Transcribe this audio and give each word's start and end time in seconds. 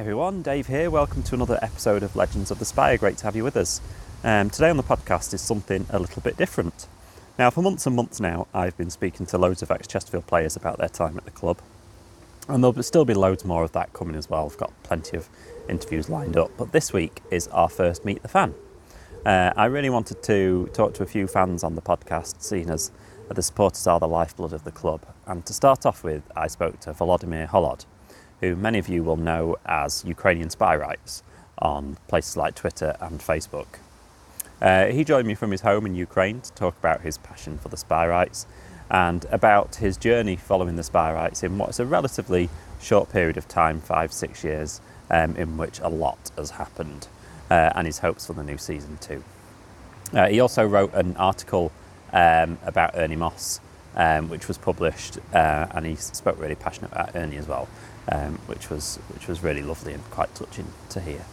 everyone, 0.00 0.40
Dave 0.40 0.66
here. 0.66 0.88
Welcome 0.88 1.22
to 1.24 1.34
another 1.34 1.58
episode 1.60 2.02
of 2.02 2.16
Legends 2.16 2.50
of 2.50 2.58
the 2.58 2.64
Spire. 2.64 2.96
Great 2.96 3.18
to 3.18 3.24
have 3.24 3.36
you 3.36 3.44
with 3.44 3.54
us. 3.54 3.82
Um, 4.24 4.48
today 4.48 4.70
on 4.70 4.78
the 4.78 4.82
podcast 4.82 5.34
is 5.34 5.42
something 5.42 5.84
a 5.90 5.98
little 5.98 6.22
bit 6.22 6.38
different. 6.38 6.86
Now, 7.38 7.50
for 7.50 7.60
months 7.60 7.86
and 7.86 7.94
months 7.94 8.18
now, 8.18 8.46
I've 8.54 8.74
been 8.78 8.88
speaking 8.88 9.26
to 9.26 9.36
loads 9.36 9.60
of 9.60 9.70
ex 9.70 9.86
Chesterfield 9.86 10.26
players 10.26 10.56
about 10.56 10.78
their 10.78 10.88
time 10.88 11.18
at 11.18 11.26
the 11.26 11.30
club, 11.30 11.58
and 12.48 12.64
there'll 12.64 12.82
still 12.82 13.04
be 13.04 13.12
loads 13.12 13.44
more 13.44 13.62
of 13.62 13.72
that 13.72 13.92
coming 13.92 14.16
as 14.16 14.30
well. 14.30 14.46
I've 14.46 14.56
got 14.56 14.72
plenty 14.84 15.18
of 15.18 15.28
interviews 15.68 16.08
lined 16.08 16.38
up, 16.38 16.50
but 16.56 16.72
this 16.72 16.94
week 16.94 17.20
is 17.30 17.48
our 17.48 17.68
first 17.68 18.02
Meet 18.02 18.22
the 18.22 18.28
Fan. 18.28 18.54
Uh, 19.26 19.52
I 19.54 19.66
really 19.66 19.90
wanted 19.90 20.22
to 20.22 20.70
talk 20.72 20.94
to 20.94 21.02
a 21.02 21.06
few 21.06 21.26
fans 21.26 21.62
on 21.62 21.74
the 21.74 21.82
podcast, 21.82 22.40
seeing 22.40 22.70
as 22.70 22.90
the 23.28 23.42
supporters 23.42 23.86
are 23.86 24.00
the 24.00 24.08
lifeblood 24.08 24.54
of 24.54 24.64
the 24.64 24.72
club. 24.72 25.04
And 25.26 25.44
to 25.44 25.52
start 25.52 25.84
off 25.84 26.02
with, 26.02 26.22
I 26.34 26.46
spoke 26.46 26.80
to 26.80 26.94
Volodymyr 26.94 27.50
Holod, 27.50 27.84
who 28.40 28.56
many 28.56 28.78
of 28.78 28.88
you 28.88 29.02
will 29.02 29.16
know 29.16 29.56
as 29.66 30.04
Ukrainian 30.04 30.48
Spireites 30.48 31.22
on 31.58 31.96
places 32.08 32.36
like 32.36 32.54
Twitter 32.54 32.96
and 33.00 33.20
Facebook. 33.20 33.78
Uh, 34.60 34.86
he 34.86 35.04
joined 35.04 35.26
me 35.26 35.34
from 35.34 35.50
his 35.50 35.62
home 35.62 35.86
in 35.86 35.94
Ukraine 35.94 36.40
to 36.40 36.52
talk 36.52 36.76
about 36.78 37.00
his 37.00 37.18
passion 37.18 37.58
for 37.58 37.68
the 37.68 37.76
Spireites 37.76 38.46
and 38.90 39.24
about 39.30 39.76
his 39.76 39.96
journey 39.96 40.36
following 40.36 40.76
the 40.76 40.82
Spireites 40.82 41.42
in 41.42 41.56
what's 41.58 41.78
a 41.78 41.86
relatively 41.86 42.48
short 42.80 43.10
period 43.10 43.36
of 43.36 43.46
time 43.48 43.80
five, 43.80 44.12
six 44.12 44.42
years 44.44 44.80
um, 45.10 45.36
in 45.36 45.56
which 45.56 45.80
a 45.80 45.88
lot 45.88 46.30
has 46.36 46.50
happened 46.50 47.08
uh, 47.50 47.70
and 47.74 47.86
his 47.86 47.98
hopes 47.98 48.26
for 48.26 48.32
the 48.32 48.42
new 48.42 48.58
season 48.58 48.98
too. 48.98 49.22
Uh, 50.12 50.26
he 50.28 50.40
also 50.40 50.66
wrote 50.66 50.92
an 50.94 51.16
article 51.16 51.72
um, 52.12 52.58
about 52.64 52.90
Ernie 52.94 53.16
Moss, 53.16 53.60
um, 53.94 54.28
which 54.28 54.48
was 54.48 54.58
published, 54.58 55.18
uh, 55.32 55.66
and 55.70 55.86
he 55.86 55.94
spoke 55.94 56.38
really 56.40 56.54
passionate 56.54 56.92
about 56.92 57.14
Ernie 57.14 57.36
as 57.36 57.46
well, 57.46 57.68
um, 58.08 58.38
which 58.46 58.70
was 58.70 58.98
which 59.14 59.28
was 59.28 59.42
really 59.42 59.62
lovely 59.62 59.92
and 59.92 60.04
quite 60.10 60.34
touching 60.34 60.66
to 60.90 61.00
hear. 61.00 61.24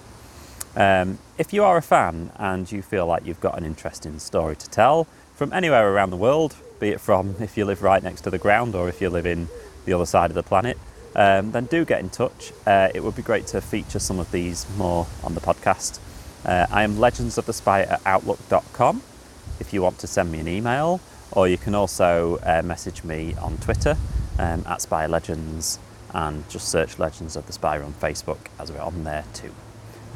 Um, 0.76 1.18
if 1.38 1.54
you 1.54 1.64
are 1.64 1.78
a 1.78 1.82
fan 1.82 2.32
and 2.38 2.72
you 2.72 2.82
feel 2.82 3.08
like 3.08 3.26
you've 3.26 3.42
got 3.42 3.58
an 3.58 3.66
interesting 3.66 4.20
story 4.20 4.56
to 4.56 4.70
tell 4.70 5.08
from 5.36 5.52
anywhere 5.52 5.92
around 5.92 6.12
the 6.12 6.18
world, 6.18 6.56
be 6.80 6.90
it 6.90 7.02
from 7.02 7.36
if 7.40 7.58
you 7.58 7.66
live 7.66 7.82
right 7.82 8.04
next 8.04 8.22
to 8.22 8.30
the 8.30 8.38
ground 8.38 8.76
or 8.76 8.88
if 8.88 9.02
you 9.02 9.10
live 9.10 9.26
in 9.26 9.48
the 9.86 9.94
other 9.94 10.06
side 10.06 10.30
of 10.30 10.36
the 10.36 10.44
planet, 10.44 10.78
um, 11.16 11.52
then 11.52 11.66
do 11.66 11.84
get 11.84 12.00
in 12.00 12.10
touch. 12.10 12.52
Uh, 12.66 12.90
it 12.94 13.04
would 13.04 13.16
be 13.16 13.23
great 13.23 13.48
to 13.48 13.62
feature 13.62 14.00
some 14.00 14.20
of 14.20 14.32
these 14.32 14.68
more 14.78 15.08
on 15.23 15.34
the 15.34 15.42
podcast. 15.42 16.00
Uh, 16.45 16.68
I 16.70 16.84
am 16.84 17.00
legends 17.00 17.38
of 17.38 17.45
the 17.45 17.54
spire 17.54 17.88
at 17.90 18.02
outlook.com 18.06 19.02
if 19.60 19.73
you 19.73 19.82
want 19.82 19.98
to 20.00 20.08
send 20.08 20.32
me 20.32 20.40
an 20.40 20.48
email, 20.48 21.02
or 21.32 21.48
you 21.48 21.58
can 21.58 21.73
also 21.73 22.38
uh, 22.44 22.62
message 22.64 23.04
me 23.04 23.34
on 23.42 23.58
Twitter 23.58 23.98
um, 24.38 24.64
at 24.68 24.82
Spy 24.82 25.08
Legends 25.08 25.80
and 26.18 26.50
just 26.50 26.68
search 26.68 26.98
Legends 26.98 27.36
of 27.36 27.46
the 27.46 27.54
Spire 27.54 27.84
on 27.84 27.94
Facebook 27.94 28.40
as 28.60 28.72
we're 28.72 28.82
on 28.82 29.04
there 29.04 29.23
too. 29.36 29.54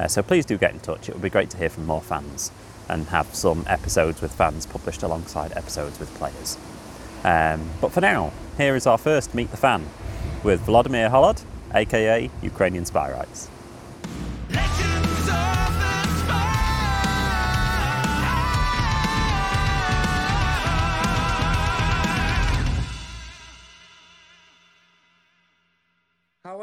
Uh, 0.00 0.08
so 0.08 0.20
please 0.20 0.44
do 0.44 0.58
get 0.58 0.72
in 0.72 0.80
touch. 0.80 1.08
It 1.08 1.14
would 1.14 1.22
be 1.22 1.30
great 1.30 1.48
to 1.50 1.56
hear 1.56 1.68
from 1.68 1.86
more 1.86 2.02
fans 2.02 2.50
and 2.88 3.06
have 3.06 3.32
some 3.36 3.64
episodes 3.68 4.20
with 4.20 4.34
fans 4.34 4.66
published 4.66 5.04
alongside 5.04 5.52
episodes 5.52 6.00
with 6.00 6.12
players. 6.14 6.58
Um, 7.22 7.70
but 7.80 7.92
for 7.92 8.00
now, 8.00 8.32
here 8.56 8.74
is 8.74 8.84
our 8.84 8.98
first 8.98 9.32
Meet 9.32 9.52
the 9.52 9.56
Fan 9.56 9.86
with 10.42 10.62
Vladimir 10.62 11.08
Holod, 11.08 11.44
aka 11.72 12.28
Ukrainian 12.42 12.84
Spy 12.84 13.12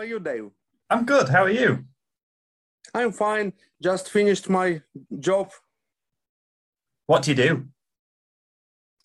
are 0.09 0.14
you, 0.14 0.20
Dave? 0.20 0.50
I'm 0.90 1.06
good. 1.06 1.30
How 1.30 1.44
are 1.44 1.50
you? 1.50 1.86
I'm 2.94 3.12
fine. 3.12 3.53
Just 3.81 4.09
finished 4.09 4.50
my 4.50 4.81
job. 5.20 5.52
What 7.06 7.24
do 7.24 7.31
you 7.31 7.36
do? 7.36 7.68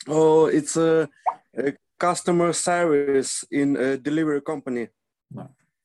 Oh, 0.08 0.46
it's 0.46 0.76
a, 0.76 1.08
a 1.56 1.74
customer 1.98 2.52
service 2.52 3.44
in 3.50 3.76
a 3.76 3.96
delivery 3.96 4.40
company. 4.40 4.88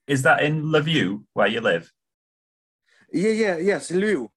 Is 0.08 0.22
that 0.24 0.44
in 0.44 0.64
Lviv, 0.64 1.24
where 1.34 1.48
you 1.48 1.62
live? 1.62 1.92
Yeah, 3.12 3.32
yeah, 3.32 3.58
yes, 3.58 3.92
Lviv. 3.92 4.28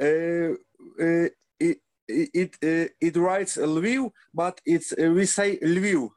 Uh, 0.00 0.54
uh, 1.02 1.28
it 1.58 1.78
it 2.08 2.56
uh, 2.62 2.88
it 3.00 3.16
writes 3.16 3.56
Lviv, 3.56 4.10
but 4.34 4.60
it's 4.64 4.92
uh, 4.92 5.10
we 5.10 5.26
say 5.26 5.58
Lviv. 5.58 6.10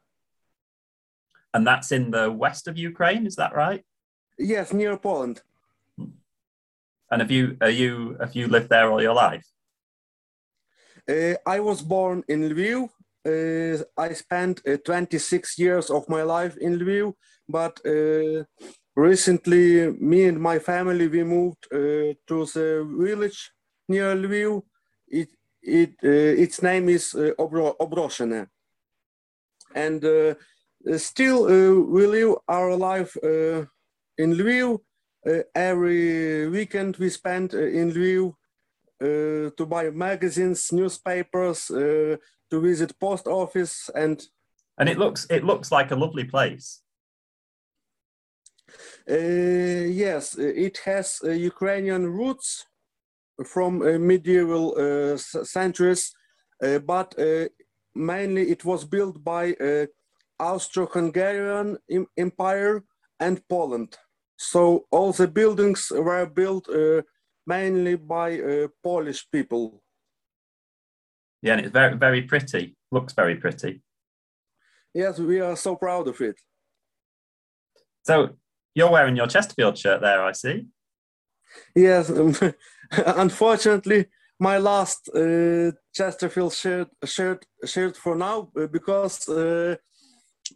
And 1.54 1.68
that's 1.68 1.92
in 1.92 2.12
the 2.12 2.32
west 2.32 2.68
of 2.68 2.78
Ukraine, 2.78 3.26
is 3.28 3.36
that 3.36 3.54
right? 3.54 3.84
Yes, 4.38 4.74
near 4.74 4.98
Poland. 4.98 5.42
And 7.12 7.22
have 7.22 7.32
you 7.32 7.58
are 7.62 7.70
you 7.70 8.16
have 8.20 8.36
you 8.36 8.48
lived 8.48 8.70
there 8.70 8.90
all 8.90 9.02
your 9.02 9.14
life? 9.14 9.46
Uh, 11.10 11.36
I 11.46 11.60
was 11.60 11.82
born 11.82 12.24
in 12.28 12.50
Lviv. 12.50 12.90
Uh, 13.26 13.84
I 13.98 14.14
spent 14.14 14.62
uh, 14.68 14.78
26 14.86 15.60
years 15.60 15.90
of 15.90 16.08
my 16.08 16.24
life 16.24 16.56
in 16.58 16.80
Lviv, 16.80 17.14
but 17.50 17.80
uh, 17.86 18.44
recently, 18.96 19.92
me 20.00 20.26
and 20.26 20.40
my 20.40 20.58
family 20.60 21.08
we 21.08 21.24
moved 21.24 21.68
uh, 21.72 22.14
to 22.28 22.46
the 22.54 22.88
village 22.98 23.52
near 23.90 24.16
Lviv. 24.16 24.64
It 25.08 25.30
it 25.62 25.92
uh, 26.04 26.42
its 26.44 26.62
name 26.62 26.90
is 26.90 27.14
uh, 27.14 27.32
Obro- 27.38 27.76
Obroshyne, 27.78 28.48
and 29.76 30.04
uh, 30.06 30.34
still 30.98 31.46
uh, 31.46 31.80
we 31.82 32.08
live 32.08 32.36
our 32.48 32.76
life 32.76 33.16
uh, 33.24 33.66
in 34.18 34.34
Lviv. 34.34 34.80
Uh, 35.28 35.44
every 35.54 36.50
weekend 36.50 36.98
we 36.98 37.10
spend 37.10 37.54
uh, 37.54 37.60
in 37.60 37.92
Lviv 37.92 38.34
uh, 39.02 39.52
to 39.58 39.66
buy 39.66 39.90
magazines, 39.90 40.72
newspapers, 40.72 41.70
uh, 41.70 42.18
to 42.50 42.62
visit 42.62 43.00
post 43.00 43.28
office, 43.28 43.90
and 43.96 44.22
And 44.78 44.90
it 44.90 44.98
looks 44.98 45.28
it 45.30 45.44
looks 45.44 45.72
like 45.72 45.92
a 45.92 45.96
lovely 45.96 46.24
place. 46.24 46.82
uh, 49.10 49.86
yes, 50.04 50.38
it 50.38 50.80
has 50.86 51.20
uh, 51.24 51.30
Ukrainian 51.32 52.08
roots 52.08 52.66
from 53.46 53.82
uh, 53.82 53.98
medieval 54.00 54.76
uh, 54.78 55.18
centuries, 55.18 56.14
uh, 56.64 56.80
but 56.80 57.18
uh, 57.20 57.48
mainly 57.96 58.50
it 58.50 58.64
was 58.66 58.86
built 58.86 59.24
by 59.24 59.54
uh, 59.54 59.86
Austro-Hungarian 60.42 61.78
Empire 62.18 62.84
and 63.20 63.48
Poland. 63.48 63.98
So 64.38 64.86
all 64.92 65.14
the 65.14 65.28
buildings 65.28 65.92
were 65.92 66.26
built 66.26 66.68
uh, 66.68 67.04
mainly 67.46 67.96
by 67.96 68.40
uh, 68.40 68.68
Polish 68.84 69.26
people. 69.32 69.84
Yeah, 71.42 71.54
and 71.54 71.62
it's 71.62 71.72
very 71.72 71.98
very 71.98 72.22
pretty. 72.24 72.76
Looks 72.92 73.14
very 73.14 73.36
pretty. 73.36 73.82
Yes, 74.94 75.20
we 75.20 75.40
are 75.40 75.56
so 75.56 75.76
proud 75.76 76.08
of 76.08 76.20
it. 76.22 76.36
So 78.04 78.30
you're 78.76 78.92
wearing 78.92 79.16
your 79.16 79.28
Chesterfield 79.28 79.78
shirt 79.78 80.02
there, 80.02 80.24
I 80.24 80.34
see. 80.34 80.66
Yes, 81.76 82.10
um, 82.10 82.36
unfortunately, 82.92 84.08
my 84.40 84.58
last 84.58 85.10
uh, 85.16 85.72
Chesterfield 85.94 86.54
shirt, 86.54 86.90
shirt, 87.06 87.46
shirt 87.66 87.96
for 87.96 88.16
now 88.16 88.52
uh, 88.60 88.68
because 88.68 89.30
uh, 89.30 89.76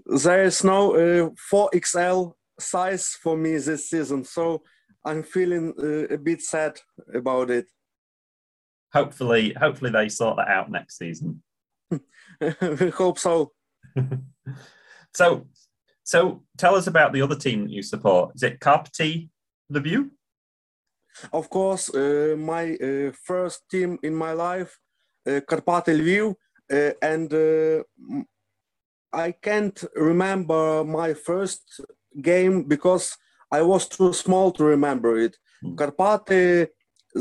there 0.05 0.43
is 0.43 0.63
no 0.63 0.95
uh, 0.95 1.29
4XL 1.51 2.33
size 2.59 3.17
for 3.21 3.37
me 3.37 3.57
this 3.57 3.89
season. 3.89 4.23
So 4.23 4.63
I'm 5.05 5.23
feeling 5.23 5.73
uh, 5.79 6.13
a 6.13 6.17
bit 6.17 6.41
sad 6.41 6.79
about 7.13 7.49
it. 7.49 7.67
Hopefully, 8.93 9.53
hopefully 9.59 9.91
they 9.91 10.09
sort 10.09 10.37
that 10.37 10.47
out 10.47 10.71
next 10.71 10.97
season. 10.97 11.43
we 11.91 12.89
hope 12.89 13.19
so. 13.19 13.51
So 15.15 15.47
so 16.03 16.43
tell 16.57 16.75
us 16.75 16.87
about 16.87 17.13
the 17.13 17.21
other 17.21 17.35
team 17.35 17.63
that 17.63 17.71
you 17.71 17.81
support. 17.81 18.35
Is 18.35 18.43
it 18.43 18.59
Karpaty 18.59 19.29
Lviv? 19.71 20.09
Of 21.31 21.49
course, 21.49 21.89
uh, 21.95 22.35
my 22.37 22.75
uh, 22.75 23.11
first 23.23 23.63
team 23.71 23.97
in 24.03 24.13
my 24.13 24.33
life, 24.33 24.77
uh, 25.25 25.39
Karpaty 25.49 25.93
Lviv, 25.99 26.35
uh, 26.71 26.93
and 27.01 27.33
uh, 27.33 27.83
I 29.15 29.31
can't 29.31 29.81
remember 29.95 30.83
my 30.83 31.13
first 31.13 31.81
game 32.21 32.63
because 32.63 33.17
I 33.51 33.61
was 33.61 33.87
too 33.87 34.13
small 34.13 34.51
to 34.53 34.63
remember 34.63 35.17
it. 35.17 35.37
Karpaty, 35.63 36.67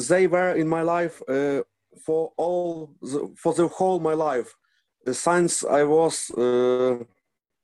they 0.08 0.26
were 0.26 0.52
in 0.52 0.68
my 0.68 0.82
life 0.82 1.22
uh, 1.28 1.62
for 2.04 2.32
all 2.36 2.94
the, 3.00 3.32
for 3.36 3.54
the 3.54 3.68
whole 3.68 4.00
my 4.00 4.14
life. 4.14 4.54
Since 5.10 5.64
I 5.64 5.84
was 5.84 6.30
uh, 6.30 7.04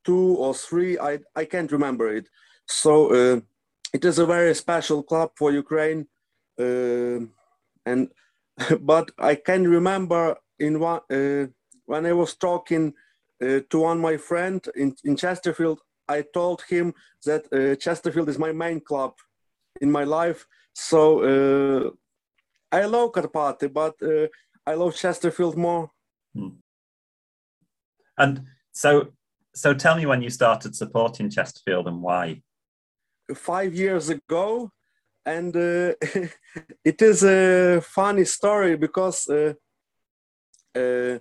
two 0.05 0.37
or 0.38 0.55
three, 0.55 0.99
I 0.99 1.19
I 1.35 1.44
can't 1.44 1.73
remember 1.73 2.15
it. 2.19 2.29
So 2.67 2.93
uh, 3.12 3.41
it 3.93 4.05
is 4.05 4.19
a 4.19 4.26
very 4.26 4.55
special 4.55 5.03
club 5.03 5.31
for 5.37 5.50
Ukraine 5.50 6.06
uh, 6.61 7.21
and 7.87 8.09
but 8.81 9.11
I 9.19 9.35
can 9.35 9.67
remember 9.67 10.37
in 10.59 10.81
one 10.81 11.00
uh, 11.11 11.47
when 11.87 12.06
I 12.06 12.12
was 12.12 12.35
talking 12.35 12.94
uh, 13.43 13.61
to 13.71 13.79
one 13.81 13.99
my 14.01 14.17
friend 14.17 14.67
in, 14.75 14.95
in 15.05 15.17
Chesterfield, 15.17 15.81
I 16.09 16.23
told 16.23 16.63
him 16.69 16.95
that 17.25 17.45
uh, 17.53 17.77
Chesterfield 17.77 18.29
is 18.29 18.39
my 18.39 18.53
main 18.53 18.81
club, 18.81 19.13
in 19.81 19.91
my 19.91 20.05
life. 20.05 20.47
So 20.75 21.01
uh, 21.23 21.91
I 22.73 22.85
love 22.85 23.13
Karpaty, 23.13 23.73
but 23.73 23.95
uh, 24.03 24.27
I 24.67 24.75
love 24.75 24.95
Chesterfield 24.95 25.57
more. 25.57 25.91
And 28.19 28.43
so, 28.73 29.13
so 29.55 29.75
tell 29.75 29.97
me 29.97 30.07
when 30.07 30.23
you 30.23 30.31
started 30.31 30.77
supporting 30.77 31.31
Chesterfield 31.31 31.89
and 31.89 32.03
why. 32.03 32.43
Five 33.35 33.75
years 33.75 34.09
ago, 34.09 34.71
and 35.25 35.57
uh, 35.57 35.95
it 36.85 37.03
is 37.03 37.23
a 37.25 37.81
funny 37.81 38.25
story 38.25 38.77
because 38.77 39.29
uh, 39.29 39.55
uh, 40.75 41.19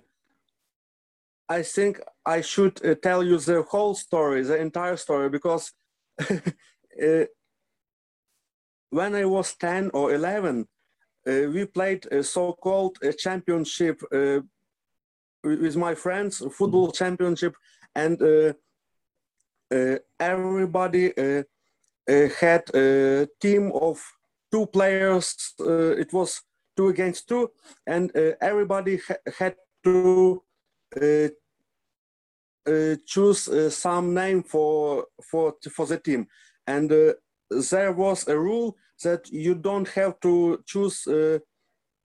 I 1.50 1.62
think 1.64 2.00
I 2.24 2.42
should 2.42 2.84
uh, 2.84 2.94
tell 3.02 3.24
you 3.24 3.36
the 3.38 3.62
whole 3.62 3.94
story, 3.94 4.42
the 4.44 4.56
entire 4.56 4.96
story, 4.96 5.28
because 5.28 5.72
uh, 6.30 7.24
when 8.90 9.14
I 9.16 9.24
was 9.24 9.54
10 9.56 9.90
or 9.92 10.14
11, 10.14 10.68
uh, 11.26 11.32
we 11.52 11.64
played 11.64 12.06
a 12.12 12.22
so-called 12.22 12.98
uh, 13.04 13.10
championship 13.18 14.00
uh, 14.12 14.40
with 15.42 15.76
my 15.76 15.94
friends, 15.94 16.40
a 16.40 16.50
football 16.50 16.92
championship, 16.92 17.56
and 17.96 18.22
uh, 18.22 18.52
uh, 19.74 19.96
everybody 20.20 21.16
uh, 21.18 21.42
uh, 22.08 22.28
had 22.40 22.62
a 22.74 23.26
team 23.40 23.72
of 23.72 24.00
two 24.52 24.66
players. 24.66 25.54
Uh, 25.58 25.96
it 25.98 26.12
was 26.12 26.42
two 26.76 26.88
against 26.88 27.28
two, 27.28 27.50
and 27.88 28.16
uh, 28.16 28.32
everybody 28.40 28.98
ha- 29.08 29.32
had 29.38 29.56
to 29.84 30.42
uh, 30.96 31.28
choose 33.06 33.48
uh, 33.48 33.70
some 33.70 34.14
name 34.14 34.42
for 34.42 35.06
for 35.30 35.54
for 35.76 35.86
the 35.86 35.98
team, 35.98 36.26
and 36.66 36.92
uh, 36.92 37.12
there 37.70 37.92
was 37.92 38.28
a 38.28 38.38
rule 38.38 38.76
that 39.02 39.28
you 39.30 39.54
don't 39.54 39.88
have 39.88 40.20
to 40.20 40.62
choose 40.66 41.06
uh, 41.06 41.38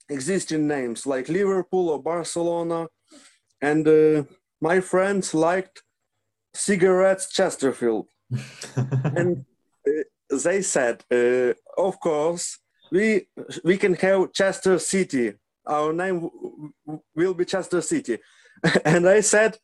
existing 0.10 0.68
names 0.68 1.06
like 1.06 1.30
Liverpool 1.30 1.90
or 1.90 2.02
Barcelona, 2.02 2.88
and 3.62 3.88
uh, 3.88 4.24
my 4.62 4.80
friends 4.80 5.34
liked 5.34 5.84
cigarettes 6.54 7.30
Chesterfield, 7.30 8.08
and 9.16 9.46
uh, 9.88 10.38
they 10.44 10.62
said, 10.62 11.04
uh, 11.12 11.54
of 11.78 12.00
course, 12.00 12.60
we 12.92 13.28
we 13.64 13.78
can 13.78 13.94
have 13.96 14.34
Chester 14.34 14.80
City. 14.80 15.34
Our 15.68 15.94
name 15.94 16.30
will 17.16 17.34
be 17.34 17.46
Chester 17.46 17.82
City, 17.82 18.20
and 18.86 19.08
I 19.08 19.22
said, 19.22 19.58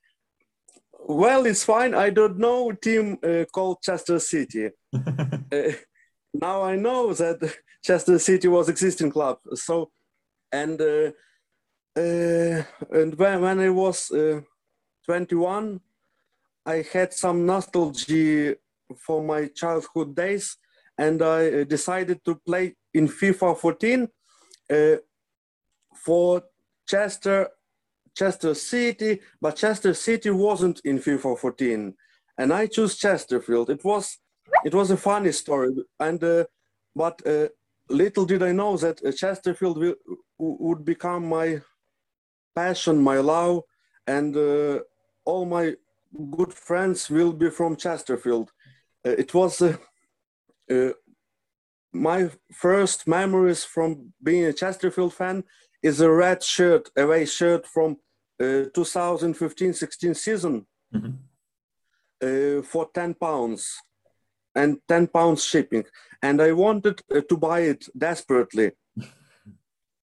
well, 1.08 1.46
it's 1.46 1.64
fine. 1.64 1.94
I 1.94 2.10
don't 2.10 2.38
know 2.38 2.72
team 2.72 3.18
uh, 3.24 3.46
called 3.52 3.82
Chester 3.82 4.20
City. 4.20 4.70
Uh, 5.54 5.74
now 6.34 6.64
I 6.64 6.78
know 6.78 7.14
that 7.14 7.38
Chester 7.84 8.18
City 8.20 8.48
was 8.48 8.70
existing 8.70 9.12
club. 9.12 9.40
So, 9.54 9.92
and 10.50 10.80
uh, 10.80 11.12
uh, 11.98 12.64
and 12.92 13.16
when, 13.18 13.42
when 13.42 13.60
I 13.60 13.70
was 13.70 14.12
uh, 14.12 14.40
21, 15.06 15.82
I 16.66 16.86
had 16.94 17.14
some 17.14 17.46
nostalgia 17.46 18.56
for 18.98 19.22
my 19.22 19.48
childhood 19.48 20.16
days, 20.16 20.58
and 20.98 21.22
I 21.22 21.52
uh, 21.52 21.64
decided 21.66 22.24
to 22.24 22.36
play 22.36 22.76
in 22.94 23.10
FIFA 23.10 23.58
14 23.58 24.08
uh, 24.72 24.96
for 25.94 26.44
Chester 26.88 27.50
Chester 28.16 28.54
City, 28.54 29.20
but 29.42 29.56
Chester 29.56 29.94
City 29.94 30.30
wasn't 30.30 30.82
in 30.84 31.00
FIFA 31.00 31.38
14, 31.38 31.94
and 32.38 32.54
I 32.54 32.68
chose 32.68 32.98
Chesterfield. 32.98 33.70
It 33.70 33.84
was 33.84 34.18
it 34.66 34.74
was 34.74 34.92
a 34.92 34.98
funny 34.98 35.32
story, 35.32 35.74
and 36.00 36.24
uh, 36.24 36.46
but 36.96 37.26
uh, 37.26 37.48
little 37.90 38.26
did 38.26 38.44
I 38.44 38.52
know 38.52 38.78
that 38.78 39.04
uh, 39.04 39.12
Chesterfield 39.12 39.78
will, 39.78 39.96
would 40.38 40.84
become 40.86 41.28
my 41.28 41.62
passion, 42.56 43.02
my 43.02 43.18
love, 43.18 43.62
and 44.08 44.36
uh, 44.36 44.80
all 45.26 45.46
my 45.46 45.76
good 46.32 46.54
friends 46.54 47.10
will 47.10 47.32
be 47.32 47.50
from 47.50 47.76
Chesterfield. 47.76 48.52
Uh, 49.06 49.12
it 49.12 49.34
was 49.34 49.62
uh, 49.62 49.78
my 51.94 52.30
first 52.54 53.08
memories 53.08 53.64
from 53.64 54.14
being 54.24 54.46
a 54.46 54.54
Chesterfield 54.54 55.14
fan 55.14 55.44
is 55.84 56.00
a 56.02 56.12
red 56.12 56.44
shirt, 56.44 56.90
a 56.96 57.04
away 57.04 57.26
shirt 57.26 57.66
from 57.68 57.98
uh, 58.40 58.66
2015-16 58.74 60.16
season 60.16 60.66
Mhm. 60.94 61.14
uh, 62.24 62.62
for 62.64 62.90
10 62.94 63.14
pounds 63.16 63.82
and 64.56 64.78
10 64.88 65.08
pounds 65.08 65.44
shipping. 65.44 65.86
And 66.22 66.42
I 66.42 66.52
wanted 66.52 67.02
uh, 67.14 67.22
to 67.30 67.38
buy 67.38 67.62
it 67.62 67.86
desperately. 67.98 68.72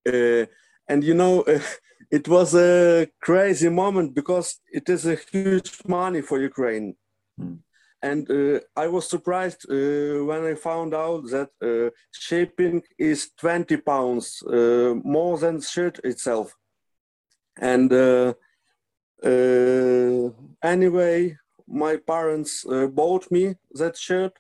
Uh, 0.09 0.47
and 0.89 1.05
you 1.05 1.13
know, 1.13 1.43
uh, 1.43 1.61
it 2.11 2.27
was 2.29 2.55
a 2.55 3.07
crazy 3.21 3.69
moment 3.69 4.15
because 4.15 4.59
it 4.73 4.89
is 4.89 5.05
a 5.05 5.17
huge 5.31 5.83
money 5.87 6.23
for 6.23 6.41
Ukraine. 6.41 6.97
Mm. 7.39 7.59
And 8.03 8.31
uh, 8.31 8.61
I 8.77 8.87
was 8.87 9.09
surprised 9.09 9.67
uh, 9.69 10.25
when 10.25 10.45
I 10.45 10.55
found 10.55 10.95
out 10.95 11.25
that 11.31 11.51
uh, 11.61 11.91
shipping 12.13 12.83
is 12.97 13.31
20 13.39 13.77
pounds 13.79 14.41
uh, 14.43 14.95
more 15.03 15.37
than 15.39 15.61
shirt 15.61 15.99
itself. 16.05 16.55
And 17.61 17.93
uh, 17.93 18.35
uh, 19.25 20.31
anyway, 20.63 21.37
my 21.67 21.97
parents 21.97 22.65
bought 22.93 23.31
me 23.33 23.57
that 23.73 23.97
shirt. 23.97 24.39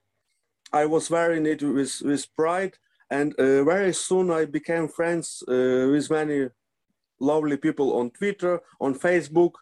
I 0.72 0.86
was 0.86 1.10
wearing 1.10 1.46
it 1.46 1.62
with, 1.62 2.00
with 2.04 2.26
pride, 2.36 2.74
and 3.10 3.34
very 3.36 3.92
soon 3.92 4.30
I 4.30 4.44
became 4.44 4.86
friends 4.86 5.42
with 5.46 6.10
many 6.10 6.48
lovely 7.20 7.56
people 7.56 7.98
on 7.98 8.10
Twitter, 8.10 8.60
on 8.80 8.94
Facebook. 8.94 9.52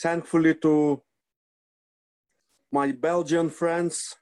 Thankfully 0.00 0.54
to 0.56 1.02
my 2.72 2.92
Belgian 2.92 3.50
friends, 3.50 4.16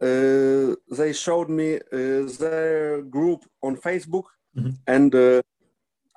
uh, 0.00 0.74
they 0.90 1.12
showed 1.12 1.48
me 1.48 1.76
uh, 1.76 2.26
their 2.38 3.02
group 3.02 3.44
on 3.62 3.76
Facebook, 3.76 4.24
Mhm. 4.56 4.78
and 4.86 5.14
uh, 5.14 5.42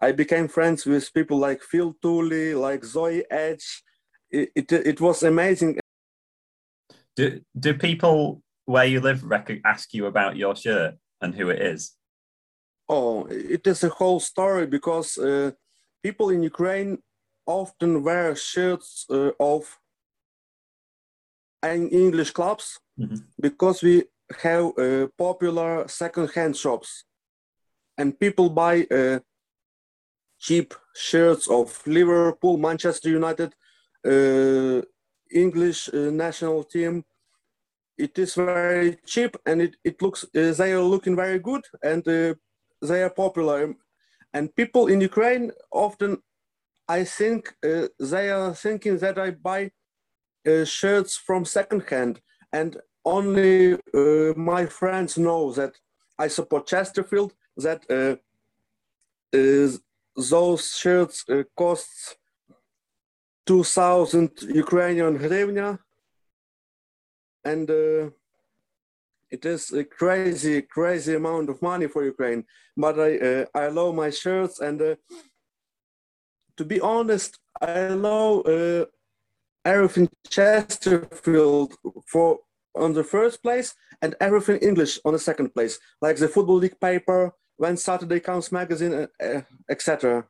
I 0.01 0.11
became 0.11 0.47
friends 0.47 0.85
with 0.85 1.13
people 1.13 1.37
like 1.37 1.61
Phil 1.61 1.93
Tooley, 2.01 2.53
like 2.55 2.83
Zoe 2.85 3.23
Edge. 3.29 3.83
It, 4.29 4.49
it, 4.55 4.71
it 4.71 5.01
was 5.01 5.23
amazing. 5.23 5.77
Do 7.15 7.41
do 7.59 7.73
people 7.73 8.41
where 8.65 8.85
you 8.85 8.99
live 9.01 9.23
rec- 9.23 9.61
ask 9.65 9.93
you 9.93 10.05
about 10.05 10.37
your 10.37 10.55
shirt 10.55 10.95
and 11.21 11.35
who 11.35 11.49
it 11.49 11.61
is? 11.61 11.97
Oh, 12.87 13.25
it 13.25 13.67
is 13.67 13.83
a 13.83 13.89
whole 13.89 14.19
story 14.19 14.65
because 14.67 15.17
uh, 15.17 15.51
people 16.03 16.29
in 16.29 16.41
Ukraine 16.43 16.97
often 17.45 18.03
wear 18.03 18.35
shirts 18.35 19.05
uh, 19.09 19.31
of 19.39 19.77
en- 21.63 21.89
English 21.91 22.31
clubs 22.33 22.79
Mhm. 22.97 23.17
because 23.41 23.81
we 23.87 24.03
have 24.43 24.65
uh, 24.77 25.07
popular 25.17 25.87
second-hand 25.87 26.55
shops, 26.55 27.05
and 27.97 28.17
people 28.19 28.49
buy 28.49 28.87
uh, 28.91 29.19
cheap 30.39 30.73
shirts 30.95 31.47
of 31.47 31.81
Liverpool, 31.85 32.57
Manchester 32.57 33.09
United, 33.09 33.53
uh, 34.05 34.81
English 35.29 35.89
uh, 35.93 36.11
national 36.11 36.63
team. 36.63 37.03
It 37.97 38.17
is 38.17 38.35
very 38.35 38.97
cheap, 39.05 39.37
and 39.45 39.61
it, 39.61 39.75
it 39.83 40.01
looks 40.01 40.23
uh, 40.23 40.53
they 40.53 40.71
are 40.73 40.81
looking 40.93 41.15
very 41.15 41.39
good, 41.39 41.63
and 41.83 42.07
uh, 42.07 42.33
they 42.81 43.03
are 43.03 43.13
popular. 43.13 43.75
And 44.33 44.55
people 44.55 44.87
in 44.87 45.01
Ukraine 45.01 45.51
often, 45.71 46.17
I 46.87 47.03
think, 47.03 47.53
uh, 47.63 47.87
they 47.99 48.29
are 48.31 48.53
thinking 48.55 48.97
that 48.99 49.17
I 49.19 49.31
buy 49.31 49.71
shirts 50.65 51.17
from 51.17 51.45
secondhand, 51.45 52.21
and 52.51 52.77
only 53.05 53.73
uh, 53.73 54.33
my 54.35 54.65
friends 54.65 55.17
know 55.17 55.51
that 55.53 55.73
I 56.17 56.27
support 56.27 56.67
Chesterfield. 56.67 57.33
That 57.57 57.81
uh, 57.89 58.15
those 60.29 60.77
shirts 60.77 61.25
uh, 61.29 61.43
costs 61.55 62.15
two 63.45 63.63
thousand 63.63 64.29
Ukrainian 64.41 65.17
hryvnia, 65.17 65.79
and 67.43 67.69
uh, 67.69 68.09
it 69.29 69.45
is 69.45 69.71
a 69.71 69.83
crazy, 69.83 70.61
crazy 70.61 71.15
amount 71.15 71.49
of 71.49 71.61
money 71.61 71.87
for 71.87 72.03
Ukraine. 72.03 72.45
But 72.77 72.99
I, 72.99 73.17
uh, 73.17 73.45
I 73.53 73.67
love 73.67 73.95
my 73.95 74.09
shirts, 74.09 74.59
and 74.59 74.81
uh, 74.81 74.95
to 76.57 76.65
be 76.65 76.79
honest, 76.79 77.39
I 77.61 77.87
love 77.89 78.45
uh, 78.45 78.85
everything 79.65 80.09
Chesterfield 80.29 81.73
for 82.07 82.39
on 82.75 82.93
the 82.93 83.03
first 83.03 83.43
place, 83.43 83.75
and 84.01 84.15
everything 84.19 84.57
English 84.57 84.99
on 85.03 85.13
the 85.13 85.19
second 85.19 85.53
place, 85.53 85.77
like 86.01 86.17
the 86.17 86.27
Football 86.27 86.55
League 86.57 86.79
paper, 86.79 87.33
When 87.57 87.77
Saturday 87.77 88.19
Comes 88.19 88.51
magazine, 88.51 88.93
uh, 88.93 89.07
uh, 89.23 89.41
etc. 89.69 90.25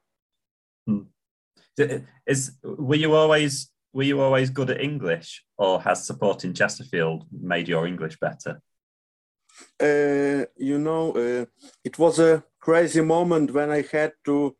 D- 1.78 2.04
Is 2.26 2.58
were 2.64 2.96
you 2.96 3.14
always 3.14 3.72
were 3.94 4.04
you 4.04 4.20
always 4.22 4.50
good 4.50 4.70
at 4.70 4.82
English, 4.82 5.44
or 5.58 5.82
has 5.82 6.06
supporting 6.06 6.54
Chesterfield 6.54 7.26
made 7.32 7.68
your 7.68 7.86
English 7.88 8.18
better? 8.20 8.62
uh, 9.82 10.46
you 10.58 10.78
know, 10.80 11.12
uh, 11.12 11.46
it 11.84 11.98
was 11.98 12.20
a 12.20 12.44
crazy 12.60 13.02
moment 13.02 13.52
when 13.54 13.70
I 13.70 13.84
had 13.92 14.14
to 14.26 14.56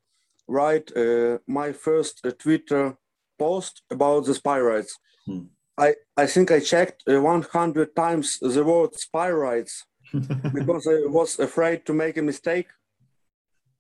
write 0.48 0.96
uh, 0.96 1.40
my 1.48 1.72
first 1.72 2.26
uh, 2.26 2.32
Twitter 2.38 2.98
post 3.46 3.82
about 3.90 4.26
the 4.26 4.34
Spireites. 4.34 4.94
Hmm. 5.26 5.46
I, 5.78 5.90
I 6.24 6.28
think 6.28 6.52
I 6.52 6.60
checked 6.60 7.04
uh, 7.08 7.22
100 7.22 7.96
times 7.96 8.40
the 8.40 8.64
word 8.64 8.92
Spireites 8.94 9.86
because 10.58 10.88
I 10.88 10.98
was 11.08 11.40
afraid 11.40 11.86
to 11.86 11.94
make 11.94 12.18
a 12.18 12.22
mistake. 12.32 12.70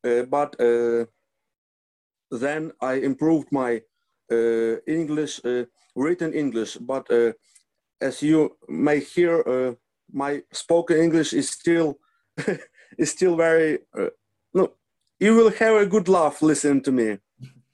Uh, 0.03 0.24
but 0.24 0.60
uh, 0.60 1.06
then 2.32 2.72
I 2.82 2.94
improved 2.94 3.51
my 3.51 3.82
uh, 4.32 4.75
English, 4.88 5.41
uh, 5.46 5.65
written 5.96 6.34
English. 6.34 6.77
But 6.77 7.12
uh, 7.12 7.34
as 8.00 8.22
you 8.22 8.58
may 8.68 9.00
hear, 9.00 9.44
uh, 9.48 9.74
my 10.12 10.41
spoken 10.51 10.98
English 10.98 11.34
is 11.34 11.50
still 11.50 12.00
is 12.98 13.12
still 13.12 13.36
very. 13.36 13.80
Uh, 13.98 14.10
no, 14.53 14.74
you 15.20 15.36
will 15.36 15.51
have 15.51 15.75
a 15.82 15.86
good 15.86 16.08
laugh 16.08 16.41
listening 16.41 16.84
to 16.84 16.91
me. 16.91 17.18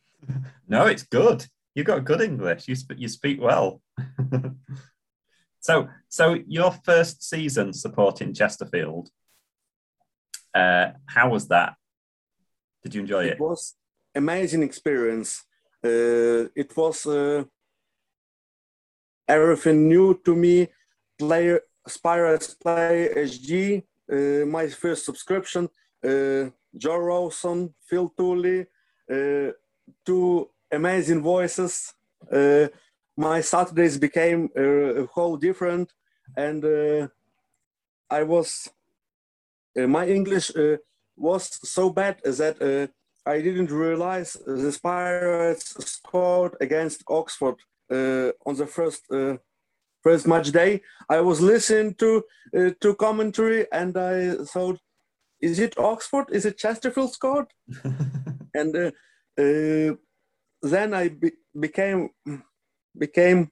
no, 0.67 0.85
it's 0.85 1.03
good. 1.03 1.45
You 1.77 1.83
got 1.83 2.05
good 2.05 2.21
English. 2.21 2.67
You 2.67 2.73
sp- 2.73 2.97
you 2.97 3.07
speak 3.07 3.39
well. 3.39 3.83
so 5.59 5.87
so 6.09 6.39
your 6.47 6.71
first 6.71 7.21
season 7.21 7.71
supporting 7.71 8.33
Chesterfield. 8.33 9.09
Uh, 10.55 10.87
how 11.05 11.29
was 11.29 11.47
that? 11.49 11.75
Did 12.81 12.95
you 12.95 13.01
enjoy 13.01 13.25
it? 13.25 13.33
It 13.33 13.39
was 13.39 13.75
amazing 14.15 14.63
experience. 14.63 15.43
Uh, 15.85 16.49
it 16.55 16.75
was 16.75 17.05
uh, 17.05 17.43
everything 19.27 19.87
new 19.87 20.19
to 20.25 20.35
me. 20.35 20.69
Player 21.19 21.61
Spirals 21.87 22.55
Play 22.55 23.09
HG, 23.15 23.83
uh, 24.11 24.47
my 24.47 24.67
first 24.67 25.05
subscription. 25.05 25.69
Uh, 26.03 26.49
Joe 26.75 26.97
Rawson, 26.97 27.75
Phil 27.87 28.09
Tooley, 28.17 28.65
uh, 29.11 29.51
two 30.03 30.49
amazing 30.71 31.21
voices. 31.21 31.93
Uh, 32.31 32.67
my 33.15 33.41
Saturdays 33.41 33.97
became 33.97 34.49
uh, 34.57 35.03
a 35.03 35.05
whole 35.07 35.37
different, 35.37 35.91
and 36.35 36.63
uh, 36.63 37.07
I 38.09 38.23
was 38.23 38.69
uh, 39.77 39.87
my 39.87 40.07
English 40.07 40.55
uh, 40.55 40.77
was 41.15 41.59
so 41.63 41.89
bad 41.89 42.19
that 42.23 42.61
uh, 42.61 42.87
I 43.29 43.41
didn't 43.41 43.71
realize 43.71 44.33
the 44.33 44.79
Pirates 44.81 45.75
scored 45.85 46.55
against 46.61 47.03
Oxford 47.09 47.55
uh, 47.91 48.31
on 48.45 48.55
the 48.55 48.65
first 48.65 49.03
uh, 49.11 49.37
first 50.01 50.27
match 50.27 50.51
day. 50.51 50.81
I 51.09 51.19
was 51.21 51.41
listening 51.41 51.95
to 51.95 52.23
uh, 52.57 52.71
to 52.81 52.95
commentary 52.95 53.65
and 53.71 53.97
I 53.97 54.35
thought, 54.53 54.79
is 55.41 55.59
it 55.59 55.77
Oxford? 55.77 56.27
Is 56.31 56.45
it 56.45 56.57
Chesterfield 56.57 57.13
scored? 57.13 57.47
and 58.53 58.75
uh, 58.75 58.91
uh, 59.41 59.95
then 60.61 60.93
I 60.93 61.09
be- 61.09 61.39
became 61.59 62.09
became 62.97 63.51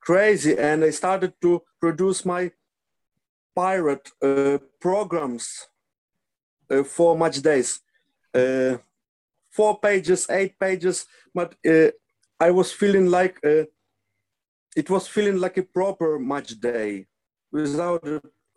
crazy 0.00 0.58
and 0.58 0.84
I 0.84 0.90
started 0.90 1.32
to 1.42 1.62
produce 1.80 2.24
my 2.24 2.50
pirate 3.54 4.10
uh, 4.22 4.58
programs 4.80 5.66
uh, 6.70 6.82
for 6.82 7.16
match 7.16 7.40
days. 7.40 7.80
Uh, 8.34 8.78
four 9.50 9.78
pages, 9.78 10.26
eight 10.30 10.58
pages, 10.58 11.06
but 11.34 11.54
uh, 11.66 11.90
I 12.40 12.50
was 12.50 12.72
feeling 12.72 13.06
like 13.06 13.38
uh, 13.44 13.64
it 14.74 14.88
was 14.90 15.06
feeling 15.06 15.38
like 15.38 15.58
a 15.58 15.62
proper 15.62 16.18
match 16.18 16.58
day. 16.60 17.06
Without 17.52 18.02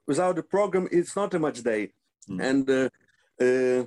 without 0.08 0.40
a 0.40 0.44
program, 0.44 0.88
it's 0.92 1.16
not 1.16 1.34
a 1.34 1.40
match 1.40 1.62
day. 1.62 1.92
Mm. 2.30 2.42
And 2.50 2.70
uh, 2.70 2.90
uh, 3.44 3.86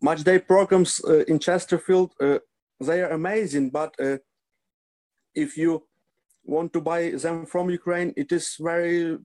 match 0.00 0.24
day 0.24 0.38
programs 0.38 1.00
uh, 1.04 1.24
in 1.24 1.38
Chesterfield, 1.38 2.14
uh, 2.20 2.38
they 2.80 3.02
are 3.02 3.10
amazing, 3.10 3.70
but 3.70 3.94
uh, 4.00 4.18
if 5.34 5.56
you 5.56 5.84
want 6.44 6.72
to 6.72 6.80
buy 6.80 7.10
them 7.10 7.46
from 7.46 7.70
Ukraine, 7.70 8.12
it 8.16 8.32
is 8.32 8.56
very 8.58 9.18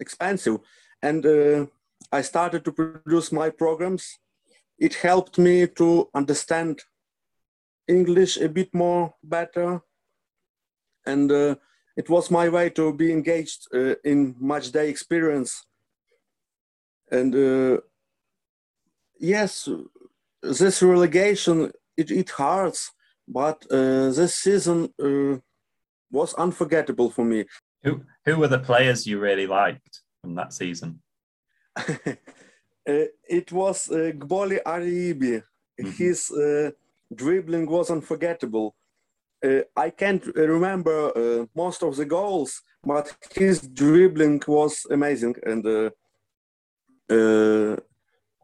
expensive. 0.00 0.58
And 1.02 1.24
uh, 1.26 1.66
I 2.12 2.22
started 2.22 2.64
to 2.64 2.72
produce 2.72 3.32
my 3.32 3.50
programs. 3.50 4.18
It 4.78 4.94
helped 4.94 5.38
me 5.38 5.66
to 5.66 6.08
understand 6.14 6.82
English 7.88 8.36
a 8.36 8.48
bit 8.48 8.72
more 8.74 9.14
better. 9.22 9.80
And 11.06 11.32
uh, 11.32 11.56
it 11.96 12.08
was 12.08 12.30
my 12.30 12.48
way 12.48 12.70
to 12.70 12.92
be 12.92 13.12
engaged 13.12 13.66
uh, 13.74 13.94
in 14.04 14.36
match 14.38 14.70
day 14.70 14.88
experience. 14.88 15.66
And 17.10 17.34
yes, 19.18 19.68
this 20.42 20.82
relegation, 20.82 21.72
it, 21.96 22.10
it 22.10 22.30
hurts, 22.30 22.92
but 23.28 23.64
uh, 23.70 24.10
this 24.10 24.34
season 24.34 24.92
uh, 25.02 25.38
was 26.10 26.34
unforgettable 26.34 27.10
for 27.10 27.24
me. 27.24 27.44
Who 27.82 28.02
who 28.24 28.36
were 28.36 28.48
the 28.48 28.58
players 28.58 29.06
you 29.06 29.18
really 29.18 29.46
liked 29.46 30.02
from 30.20 30.34
that 30.36 30.52
season? 30.52 31.00
uh, 31.76 32.14
it 33.28 33.50
was 33.52 33.90
uh, 33.90 34.12
Gboly 34.18 34.62
Ariyibi. 34.64 35.42
Mhm. 35.80 35.96
His 35.96 36.30
uh, 36.30 36.70
dribbling 37.14 37.66
was 37.66 37.90
unforgettable. 37.90 38.74
Uh, 39.44 39.62
I 39.76 39.90
can't 39.90 40.24
remember 40.36 41.10
uh, 41.16 41.46
most 41.56 41.82
of 41.82 41.96
the 41.96 42.04
goals, 42.04 42.62
but 42.84 43.12
his 43.34 43.60
dribbling 43.60 44.40
was 44.46 44.86
amazing, 44.90 45.34
and 45.44 45.66
uh, 45.66 45.90
uh, 47.10 47.76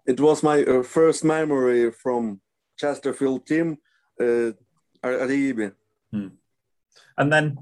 it 0.09 0.19
was 0.19 0.43
my 0.43 0.65
uh, 0.65 0.83
first 0.83 1.23
memory 1.23 1.93
from 1.93 2.41
Chesterfield 2.79 3.47
team. 3.47 3.77
Uh, 4.21 4.53
Ariyibi. 5.05 5.73
And 7.19 7.33
then, 7.33 7.59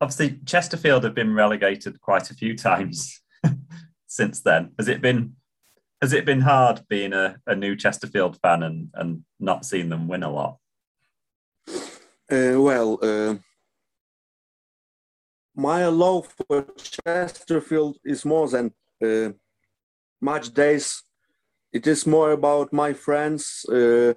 obviously, 0.00 0.38
Chesterfield 0.46 1.04
have 1.04 1.14
been 1.14 1.34
relegated 1.34 2.00
quite 2.00 2.30
a 2.30 2.34
few 2.34 2.56
times 2.68 3.20
since 4.06 4.40
then. 4.40 4.70
Has 4.78 4.88
it 4.88 5.02
been 5.02 5.36
has 6.00 6.12
it 6.12 6.24
been 6.24 6.40
hard 6.40 6.80
being 6.88 7.12
a, 7.12 7.36
a 7.46 7.54
new 7.54 7.76
Chesterfield 7.76 8.36
fan 8.42 8.64
and, 8.64 8.88
and 8.94 9.24
not 9.38 9.64
seeing 9.64 9.88
them 9.88 10.08
win 10.08 10.24
a 10.24 10.30
lot? 10.30 10.58
Uh, 11.68 12.60
well, 12.60 12.98
uh, 13.02 13.36
my 15.54 15.86
love 15.86 16.26
for 16.26 16.66
Chesterfield 17.06 17.98
is 18.04 18.24
more 18.24 18.48
than 18.48 18.72
uh, 19.04 19.30
match 20.20 20.52
days. 20.52 21.04
It 21.72 21.86
is 21.86 22.06
more 22.06 22.32
about 22.32 22.72
my 22.72 22.92
friends, 22.92 23.64
uh, 23.68 24.12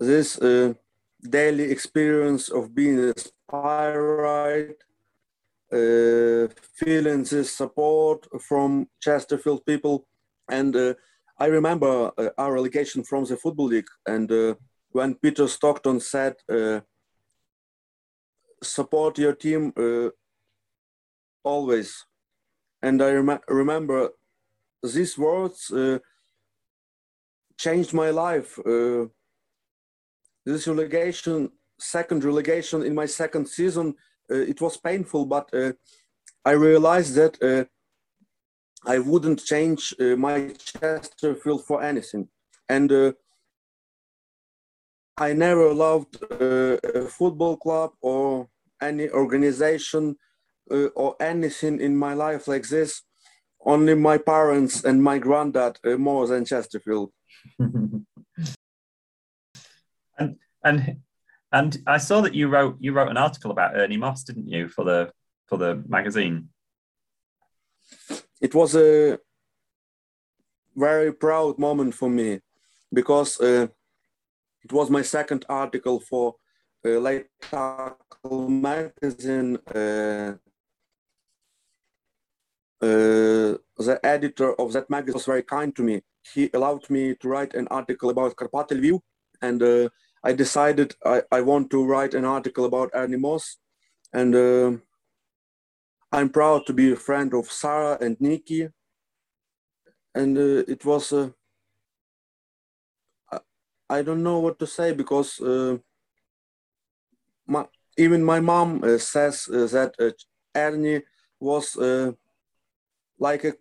this 0.00 0.38
uh, 0.38 0.72
daily 1.20 1.70
experience 1.70 2.48
of 2.48 2.74
being 2.74 2.98
a 2.98 3.12
Spireite 3.16 4.82
uh, 5.72 6.48
feeling 6.74 7.24
this 7.24 7.54
support 7.54 8.26
from 8.40 8.88
Chesterfield 9.00 9.64
people. 9.66 10.06
And 10.50 10.74
uh, 10.74 10.94
I 11.38 11.46
remember 11.46 12.10
uh, 12.16 12.28
our 12.38 12.54
relegation 12.54 13.04
from 13.04 13.24
the 13.24 13.36
Football 13.36 13.66
League. 13.66 13.92
And 14.06 14.32
uh, 14.32 14.54
when 14.90 15.14
Peter 15.14 15.48
Stockton 15.48 16.00
said, 16.00 16.34
support 18.62 19.18
your 19.18 19.34
team 19.34 19.72
always. 21.42 22.06
And 22.82 23.02
I 23.02 23.12
rem- 23.12 23.40
remember 23.48 24.10
these 24.82 25.16
words 25.18 25.72
changed 27.58 27.92
my 27.92 28.10
life. 28.10 28.58
Uh, 28.58 29.06
this 30.44 30.66
relegation, 30.66 31.50
second 31.78 32.24
relegation 32.24 32.82
in 32.82 32.94
my 32.94 33.06
second 33.06 33.46
season, 33.48 33.94
uh, 34.30 34.34
it 34.34 34.60
was 34.60 34.76
painful, 34.76 35.26
but 35.26 35.48
uh, 35.54 35.72
I 36.44 36.52
realized 36.52 37.14
that 37.14 37.42
uh, 37.42 37.64
I 38.84 38.98
wouldn't 38.98 39.44
change 39.44 39.94
uh, 40.00 40.16
my 40.16 40.54
Chesterfield 40.58 41.64
for 41.64 41.82
anything. 41.82 42.28
And 42.68 42.90
uh, 42.90 43.12
I 45.16 45.34
never 45.34 45.72
loved 45.72 46.16
a 46.32 47.06
football 47.06 47.56
club 47.56 47.92
or 48.00 48.48
any 48.80 49.10
organization 49.10 50.16
or 50.70 51.14
anything 51.20 51.80
in 51.80 51.96
my 51.96 52.14
life 52.14 52.48
like 52.48 52.66
this. 52.66 53.02
Only 53.64 53.94
my 53.94 54.18
parents 54.18 54.84
and 54.84 55.02
my 55.02 55.18
granddad 55.18 55.78
more 55.84 56.26
than 56.26 56.46
Chesterfield. 56.46 57.12
and 60.18 60.36
and 60.64 60.96
and 61.52 61.82
I 61.86 61.98
saw 61.98 62.20
that 62.22 62.34
you 62.34 62.48
wrote 62.48 62.76
you 62.80 62.92
wrote 62.92 63.10
an 63.10 63.16
article 63.16 63.50
about 63.50 63.76
Ernie 63.76 63.96
Moss, 63.96 64.24
didn't 64.24 64.48
you, 64.48 64.68
for 64.68 64.84
the 64.84 65.12
for 65.46 65.58
the 65.58 65.82
magazine? 65.86 66.48
It 68.40 68.54
was 68.54 68.74
a 68.74 69.18
very 70.74 71.12
proud 71.12 71.58
moment 71.58 71.94
for 71.94 72.08
me 72.08 72.40
because 72.92 73.40
uh, 73.40 73.68
it 74.64 74.72
was 74.72 74.90
my 74.90 75.02
second 75.02 75.44
article 75.48 76.00
for 76.00 76.36
uh, 76.84 76.98
Late 76.98 77.26
magazine. 78.24 79.58
Uh, 79.66 80.34
uh, 82.80 83.56
the 83.78 84.00
editor 84.02 84.54
of 84.60 84.72
that 84.72 84.90
magazine 84.90 85.14
was 85.14 85.26
very 85.26 85.42
kind 85.42 85.74
to 85.76 85.82
me. 85.82 86.02
He 86.34 86.50
allowed 86.54 86.88
me 86.88 87.14
to 87.16 87.28
write 87.28 87.54
an 87.54 87.68
article 87.68 88.10
about 88.10 88.36
Karpaty 88.36 88.80
Lviv, 88.80 89.00
and 89.40 89.62
uh, 89.62 89.88
I 90.24 90.32
decided 90.32 90.94
I, 91.04 91.22
I 91.32 91.40
want 91.40 91.70
to 91.70 91.84
write 91.84 92.14
an 92.14 92.24
article 92.24 92.64
about 92.64 92.90
Ernie 92.94 93.16
Moss, 93.16 93.56
and 94.12 94.34
uh, 94.34 94.72
I'm 96.12 96.30
proud 96.30 96.66
to 96.66 96.72
be 96.72 96.92
a 96.92 96.96
friend 96.96 97.34
of 97.34 97.50
Sarah 97.50 97.98
and 98.00 98.20
Nikki, 98.20 98.68
and 100.14 100.38
uh, 100.38 100.64
it 100.68 100.84
was. 100.84 101.12
Uh, 101.12 101.30
I, 103.32 103.38
I 103.90 104.02
don't 104.02 104.22
know 104.22 104.38
what 104.38 104.58
to 104.60 104.66
say 104.66 104.92
because 104.92 105.40
uh, 105.40 105.78
my, 107.46 107.66
even 107.98 108.22
my 108.22 108.40
mom 108.40 108.84
uh, 108.84 108.98
says 108.98 109.46
that 109.46 109.94
Ernie 110.54 111.02
was 111.40 111.76
like 113.18 113.44
a. 113.44 113.54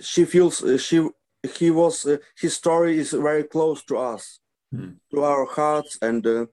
She 0.00 0.24
feels 0.24 0.64
she 0.82 1.08
he 1.42 1.70
was 1.70 2.06
uh, 2.06 2.18
his 2.36 2.54
story 2.54 2.98
is 2.98 3.12
very 3.12 3.44
close 3.44 3.84
to 3.84 3.96
us, 3.96 4.40
Hmm. 4.72 4.98
to 5.10 5.24
our 5.24 5.46
hearts, 5.46 5.98
and 6.02 6.26
uh, 6.26 6.46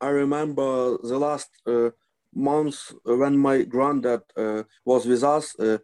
I 0.00 0.08
remember 0.08 0.98
the 0.98 1.18
last 1.18 1.50
uh, 1.66 1.90
months 2.34 2.92
when 3.04 3.38
my 3.38 3.62
granddad 3.62 4.22
uh, 4.36 4.64
was 4.84 5.06
with 5.06 5.22
us, 5.22 5.54
uh, 5.58 5.78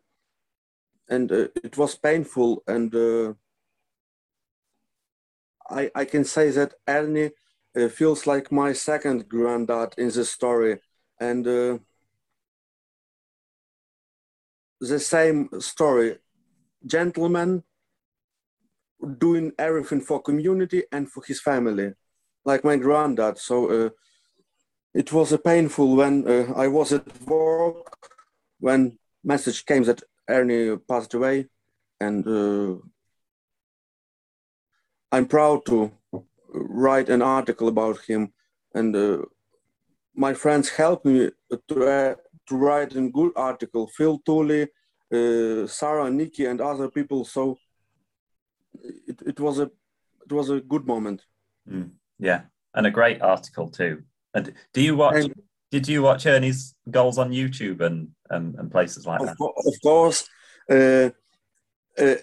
and 1.09 1.31
uh, 1.31 1.49
it 1.55 1.77
was 1.77 1.95
painful, 1.95 2.63
and 2.67 2.95
uh, 2.95 3.35
I 5.71 5.91
I 5.95 6.05
can 6.05 6.25
say 6.25 6.51
that 6.51 6.75
Ernie 6.87 7.31
uh, 7.77 7.89
feels 7.89 8.27
like 8.27 8.51
my 8.51 8.75
second 8.75 9.29
granddad 9.29 9.95
in 9.99 10.11
this 10.11 10.31
story, 10.31 10.81
and 11.21 11.47
uh, 11.47 11.79
the 14.81 14.99
same 14.99 15.49
story, 15.61 16.19
gentleman 16.87 17.63
doing 19.19 19.53
everything 19.59 20.01
for 20.01 20.21
community 20.21 20.85
and 20.93 21.11
for 21.11 21.23
his 21.25 21.41
family, 21.41 21.93
like 22.45 22.65
my 22.65 22.77
granddad. 22.77 23.39
So 23.39 23.71
uh, 23.71 23.91
it 24.95 25.13
was 25.13 25.33
uh, 25.33 25.39
painful 25.39 25.97
when 25.97 26.27
uh, 26.27 26.53
I 26.57 26.69
was 26.69 26.93
at 26.93 27.07
work 27.23 27.99
when 28.61 28.99
message 29.25 29.65
came 29.65 29.85
that 29.85 30.03
Ernie 30.29 30.77
passed 30.89 31.15
away, 31.15 31.47
and 32.01 32.27
uh, 32.27 32.77
I'm 35.13 35.27
proud 35.27 35.65
to 35.67 35.93
write 36.53 37.09
an 37.09 37.23
article 37.23 37.69
about 37.69 37.99
him. 38.01 38.33
And 38.75 38.95
uh, 38.95 39.23
my 40.15 40.35
friends 40.35 40.69
helped 40.69 41.07
me 41.07 41.31
to, 41.69 41.87
uh, 41.87 42.15
to 42.49 42.57
write 42.57 42.95
a 42.95 43.09
good 43.09 43.33
article. 43.37 43.87
Phil 43.87 44.21
Tooley, 44.27 44.63
uh, 45.13 45.67
Sarah, 45.67 46.11
Nikki, 46.11 46.45
and 46.47 46.61
other 46.61 46.91
people. 46.91 47.25
So 47.25 47.57
it, 49.21 49.29
it 49.29 49.41
was 49.41 49.59
a 49.59 49.71
it 50.27 50.33
was 50.33 50.51
a 50.51 50.61
good 50.61 50.87
moment. 50.87 51.25
Yeah, 52.19 52.43
and 52.75 52.87
a 52.87 52.91
great 52.91 53.23
article 53.23 53.71
too. 53.71 54.03
And 54.35 54.53
do 54.73 54.81
you 54.81 54.97
watch? 54.97 55.25
And- 55.25 55.35
did 55.71 55.87
you 55.87 56.03
watch 56.03 56.25
Ernie's 56.27 56.75
goals 56.91 57.19
on 57.19 57.31
YouTube 57.31 57.81
and 57.81 58.09
and, 58.31 58.55
and 58.59 58.71
places 58.71 59.07
like 59.07 59.21
Of, 59.21 59.27
that? 59.27 59.37
co- 59.39 59.55
of 59.67 59.75
course, 59.83 60.29
uh, 60.71 61.11
uh, 61.99 62.15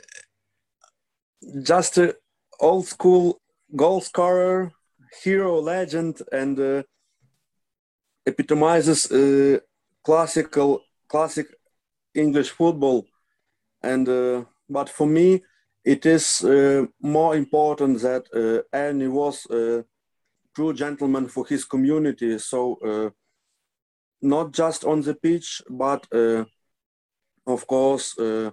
just 1.61 1.97
a 1.97 2.15
old 2.59 2.87
school 2.87 3.39
goal 3.75 4.01
scorer, 4.01 4.71
hero, 5.23 5.59
legend, 5.61 6.21
and 6.31 6.59
uh, 6.59 6.83
epitomizes 8.25 9.11
uh, 9.11 9.59
classical 10.03 10.81
classic 11.07 11.47
English 12.13 12.49
football. 12.49 13.05
And 13.83 14.09
uh, 14.09 14.45
but 14.69 14.89
for 14.89 15.07
me, 15.07 15.43
it 15.85 16.05
is 16.05 16.43
uh, 16.43 16.85
more 17.01 17.35
important 17.35 18.01
that 18.01 18.23
uh, 18.33 18.77
Ernie 18.77 19.07
was 19.07 19.45
a 19.51 19.85
true 20.55 20.73
gentleman 20.73 21.27
for 21.27 21.45
his 21.45 21.65
community. 21.65 22.39
So. 22.39 22.59
Uh, 22.83 23.09
not 24.21 24.51
just 24.51 24.83
on 24.83 25.01
the 25.01 25.13
pitch, 25.13 25.61
but 25.69 26.05
uh, 26.13 26.45
of 27.47 27.67
course 27.67 28.17
uh, 28.17 28.51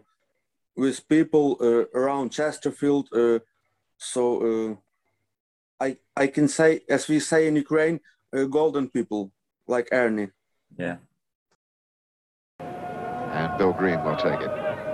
with 0.77 1.07
people 1.09 1.57
uh, 1.61 1.85
around 1.99 2.31
Chesterfield. 2.31 3.09
Uh, 3.13 3.39
so 3.97 4.23
uh, 4.43 5.85
I 5.85 5.97
I 6.17 6.27
can 6.27 6.49
say, 6.49 6.81
as 6.89 7.09
we 7.09 7.21
say 7.21 7.47
in 7.49 7.57
Ukraine, 7.57 8.01
uh, 8.37 8.45
golden 8.45 8.89
people 8.89 9.33
like 9.67 9.89
Ernie. 9.93 10.31
Yeah, 10.79 10.97
And 12.59 13.59
Bill 13.59 13.73
Green 13.73 14.03
will 14.05 14.17
take 14.17 14.41
it. 14.41 14.92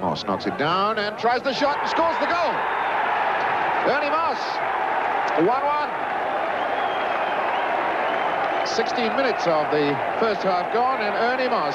Moss 0.00 0.24
knocks 0.24 0.46
it 0.46 0.56
down 0.58 0.98
and 0.98 1.18
tries 1.18 1.42
the 1.42 1.52
shot 1.52 1.78
and 1.80 1.88
scores 1.88 2.16
the 2.20 2.26
goal. 2.26 2.54
Ernie 3.90 4.10
Moss, 4.10 4.38
1-1. 5.42 6.08
16 8.66 9.16
minutes 9.16 9.46
of 9.46 9.70
the 9.72 9.96
first 10.20 10.42
half 10.42 10.72
gone 10.72 11.00
and 11.00 11.16
Ernie 11.16 11.48
Moss 11.48 11.74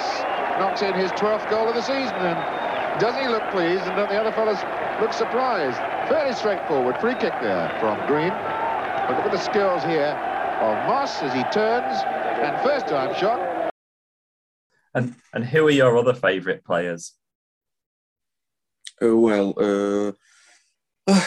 knocks 0.60 0.82
in 0.82 0.94
his 0.94 1.12
12th 1.14 1.50
goal 1.50 1.68
of 1.68 1.76
the 1.76 1.82
season 1.82 2.16
and 2.16 2.38
doesn't 3.00 3.22
he 3.22 3.28
look 3.28 3.44
pleased 3.52 3.84
and 3.84 3.96
don't 3.96 4.10
the 4.10 4.20
other 4.20 4.32
fellas 4.32 4.62
look 5.02 5.12
surprised? 5.12 5.78
Fairly 6.08 6.34
straightforward 6.34 6.98
free 7.00 7.16
kick 7.16 7.34
there 7.42 7.76
from 7.80 7.98
Green. 8.08 8.30
But 8.30 9.18
look 9.18 9.26
at 9.26 9.32
the 9.32 9.40
skills 9.40 9.84
here 9.84 10.16
of 10.62 10.88
Moss 10.88 11.22
as 11.24 11.34
he 11.34 11.44
turns 11.52 11.98
and 12.06 12.62
first 12.62 12.88
time 12.88 13.14
shot. 13.16 13.72
and 14.94 15.16
and 15.34 15.44
who 15.44 15.68
are 15.68 15.72
your 15.72 15.98
other 15.98 16.14
favourite 16.14 16.64
players? 16.64 17.14
Uh, 19.02 19.18
well, 19.18 19.54
uh, 19.58 20.12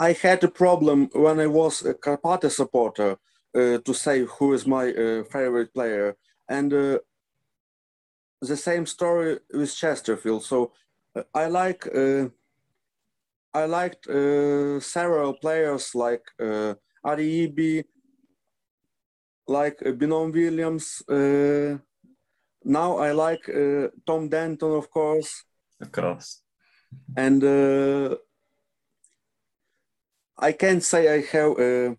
I 0.00 0.12
had 0.12 0.42
a 0.44 0.48
problem 0.48 1.08
when 1.12 1.40
I 1.40 1.46
was 1.46 1.84
a 1.84 1.94
Karpaty 1.94 2.50
supporter 2.50 3.16
uh, 3.54 3.78
to 3.78 3.94
say 3.94 4.24
who 4.24 4.52
is 4.52 4.66
my 4.66 4.92
favorite 5.30 5.72
player, 5.72 6.16
and 6.48 6.72
the 6.72 7.00
same 8.56 8.86
story 8.86 9.38
with 9.52 9.74
Chesterfield. 9.74 10.44
So 10.44 10.72
I 11.32 11.46
like 11.46 11.86
I 13.54 13.66
liked 13.66 14.08
uh, 14.08 14.80
several 14.80 15.34
players 15.34 15.94
like 15.94 16.24
uh, 16.40 16.74
Ariyibi, 17.06 17.84
like 19.46 19.78
Binnom-Williams. 19.78 21.02
Uh, 21.08 21.78
now 22.64 22.96
I 22.98 23.12
like 23.12 23.48
uh, 23.48 23.88
Tom 24.06 24.28
Denton, 24.28 24.72
of 24.72 24.90
course 24.90 25.44
Of 25.80 25.92
course. 25.92 26.42
and 27.16 27.42
uh, 27.44 28.16
I 30.38 30.52
can't 30.52 30.82
say 30.82 31.08
I 31.08 31.20
have 31.36 31.52
uh, 31.58 31.94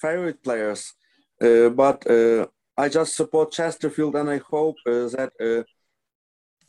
favorite 0.00 0.42
players, 0.42 0.92
uh, 1.40 1.68
but 1.70 2.06
uh, 2.06 2.46
I 2.76 2.88
just 2.88 3.16
support 3.16 3.52
Chesterfield, 3.52 4.16
and 4.16 4.28
I 4.28 4.38
hope 4.50 4.76
uh, 4.86 5.08
that 5.16 5.32
uh, 5.40 5.62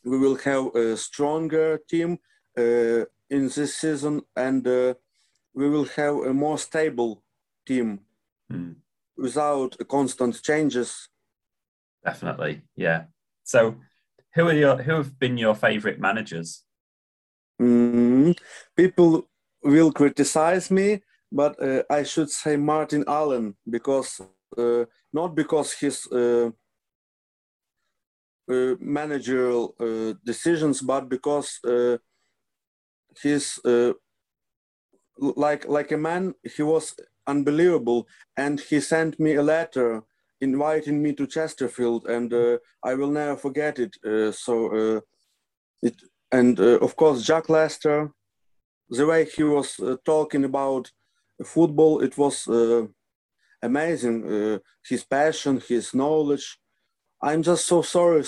we 0.03 0.17
will 0.17 0.35
have 0.37 0.73
a 0.75 0.95
stronger 0.97 1.79
team 1.89 2.19
uh, 2.57 3.05
in 3.29 3.49
this 3.49 3.75
season, 3.75 4.21
and 4.35 4.65
uh, 4.67 4.93
we 5.53 5.69
will 5.69 5.85
have 5.95 6.15
a 6.15 6.33
more 6.33 6.57
stable 6.57 7.23
team 7.65 7.99
Hmm. 8.49 8.73
without 9.17 9.75
constant 9.89 10.41
changes. 10.43 11.09
Definitely, 12.05 12.61
yeah. 12.75 13.05
So, 13.43 13.77
who 14.35 14.47
are 14.47 14.53
your 14.53 14.77
who 14.77 14.93
have 14.93 15.17
been 15.17 15.37
your 15.37 15.55
favourite 15.55 15.99
managers? 15.99 16.63
Mm, 17.59 18.37
people 18.77 19.27
will 19.63 19.91
criticize 19.91 20.69
me, 20.69 21.01
but 21.31 21.59
uh, 21.61 21.83
I 21.89 22.03
should 22.03 22.29
say 22.29 22.57
Martin 22.57 23.03
Allen 23.07 23.55
because 23.67 24.21
uh, 24.57 24.85
not 25.11 25.35
because 25.35 25.73
his 25.73 26.05
uh, 26.11 26.51
uh, 28.51 28.75
managerial 28.79 29.73
uh, 29.79 30.13
decisions, 30.23 30.81
but 30.81 31.09
because 31.09 31.59
uh, 31.65 31.97
his 33.23 33.59
like 35.17 35.67
like 35.67 35.91
a 35.91 35.97
man, 35.97 36.35
he 36.55 36.61
was 36.61 36.93
unbelievable, 37.25 38.07
and 38.37 38.59
he 38.59 38.79
sent 38.79 39.19
me 39.19 39.33
a 39.33 39.41
letter 39.41 40.03
inviting 40.45 41.01
me 41.01 41.12
to 41.15 41.27
Chesterfield, 41.27 42.01
and 42.15 42.34
uh, 42.34 42.58
I 42.84 42.93
will 42.95 43.12
never 43.12 43.36
forget 43.36 43.79
it. 43.79 43.93
Uh, 44.10 44.31
so 44.31 44.53
uh, 44.79 44.99
it 45.81 45.95
and 46.31 46.60
uh, 46.60 46.77
of 46.86 46.95
course 46.95 47.27
Jack 47.29 47.49
Lester, 47.49 48.12
the 48.97 49.05
way 49.05 49.21
he 49.25 49.43
was 49.43 49.79
uh, 49.79 49.97
talking 50.05 50.43
about 50.45 50.91
football, 51.43 51.93
it 52.08 52.17
was 52.17 52.38
amazing. 53.62 54.17
His 54.89 55.03
passion, 55.03 55.62
his 55.67 55.93
knowledge. 55.93 56.47
I'm 57.21 57.41
just 57.41 57.65
so 57.65 57.81
sorry 57.81 58.23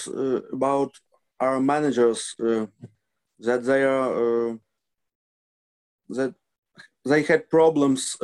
about 0.54 0.92
our 1.40 1.60
managers 1.60 2.36
that 3.48 3.62
they 3.70 3.84
are 3.84 4.60
that 6.18 6.34
they 7.10 7.22
had 7.24 7.50
problems 7.50 8.18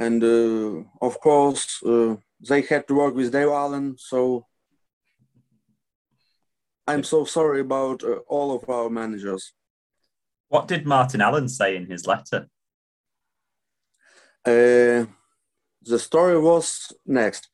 and 0.00 0.24
uh, 0.24 0.82
of 1.06 1.20
course 1.20 1.82
uh, 1.84 2.16
they 2.48 2.62
had 2.62 2.86
to 2.88 2.94
work 2.94 3.14
with 3.14 3.32
Dave 3.32 3.48
Allen. 3.48 3.96
So 3.98 4.46
I'm 6.86 7.04
so 7.04 7.24
sorry 7.24 7.60
about 7.60 8.02
uh, 8.02 8.16
all 8.26 8.54
of 8.54 8.68
our 8.68 8.90
managers. 8.90 9.52
What 10.48 10.66
did 10.66 10.86
Martin 10.86 11.20
Allen 11.20 11.48
say 11.48 11.76
in 11.76 11.86
his 11.86 12.06
letter? 12.06 12.48
Uh, 14.44 15.06
the 15.82 15.98
story 15.98 16.40
was 16.40 16.92
next. 17.06 17.48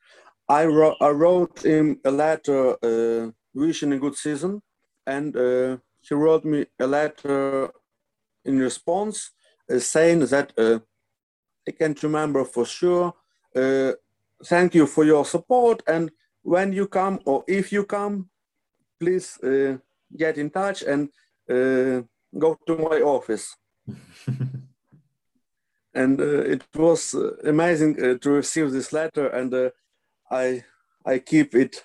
I 0.49 0.65
wrote, 0.65 0.97
I 1.01 1.09
wrote 1.09 1.63
him 1.65 2.01
a 2.05 2.11
letter 2.11 2.77
uh, 2.83 3.31
wishing 3.53 3.93
a 3.93 3.99
good 3.99 4.17
season, 4.17 4.63
and 5.07 5.37
uh, 5.37 5.79
he 6.01 6.15
wrote 6.15 6.45
me 6.45 6.67
a 6.79 6.87
letter 6.87 7.71
in 8.45 8.59
response 8.59 9.33
uh, 9.71 9.79
saying 9.79 10.21
that 10.27 10.53
uh, 10.57 10.79
I 11.69 11.73
can't 11.73 12.01
remember 12.03 12.45
for 12.45 12.65
sure. 12.65 13.13
Thank 14.45 14.75
you 14.75 14.87
for 14.87 15.05
your 15.05 15.25
support, 15.25 15.83
and 15.87 16.11
when 16.43 16.73
you 16.73 16.87
come 16.87 17.21
or 17.25 17.45
if 17.49 17.73
you 17.73 17.85
come, 17.85 18.29
please 19.01 19.39
uh, 19.43 19.79
get 20.17 20.39
in 20.39 20.51
touch 20.51 20.83
and 20.83 21.09
uh, 21.51 22.03
go 22.39 22.59
to 22.67 22.77
my 22.77 23.01
office. 23.01 23.57
and 25.95 26.21
uh, 26.21 26.43
it 26.43 26.63
was 26.75 27.15
uh, 27.15 27.31
amazing 27.45 27.97
uh, 27.99 28.19
to 28.19 28.31
receive 28.31 28.71
this 28.71 28.93
letter, 28.93 29.29
and 29.29 29.55
uh, 29.55 29.71
I 30.31 30.65
I 31.05 31.19
keep 31.19 31.55
it 31.55 31.85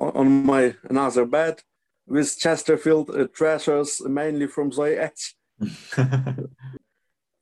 on, 0.00 0.46
my 0.46 0.74
another 0.88 1.26
bed 1.26 1.62
with 2.06 2.38
Chesterfield 2.38 3.10
uh, 3.10 3.26
treasures, 3.32 4.00
mainly 4.06 4.46
from 4.46 4.72
Zoe 4.72 4.96
Edge. 4.96 5.36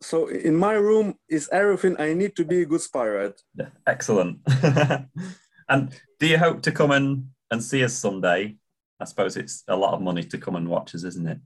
So 0.00 0.28
in 0.28 0.54
my 0.56 0.74
room 0.74 1.14
is 1.28 1.48
everything 1.50 1.96
I 1.98 2.14
need 2.14 2.36
to 2.36 2.44
be 2.44 2.62
a 2.62 2.66
good 2.66 2.82
pirate. 2.92 3.42
Yeah, 3.54 3.70
excellent. 3.86 4.38
and 5.68 5.90
do 6.20 6.26
you 6.26 6.38
hope 6.38 6.62
to 6.62 6.72
come 6.72 6.92
and, 6.92 7.30
and 7.50 7.62
see 7.62 7.82
us 7.82 7.94
someday? 7.94 8.56
I 9.00 9.04
suppose 9.04 9.36
it's 9.36 9.64
a 9.68 9.76
lot 9.76 9.94
of 9.94 10.00
money 10.00 10.24
to 10.24 10.38
come 10.38 10.56
and 10.56 10.68
watch 10.68 10.94
us, 10.94 11.04
isn't 11.04 11.26
it? 11.26 11.40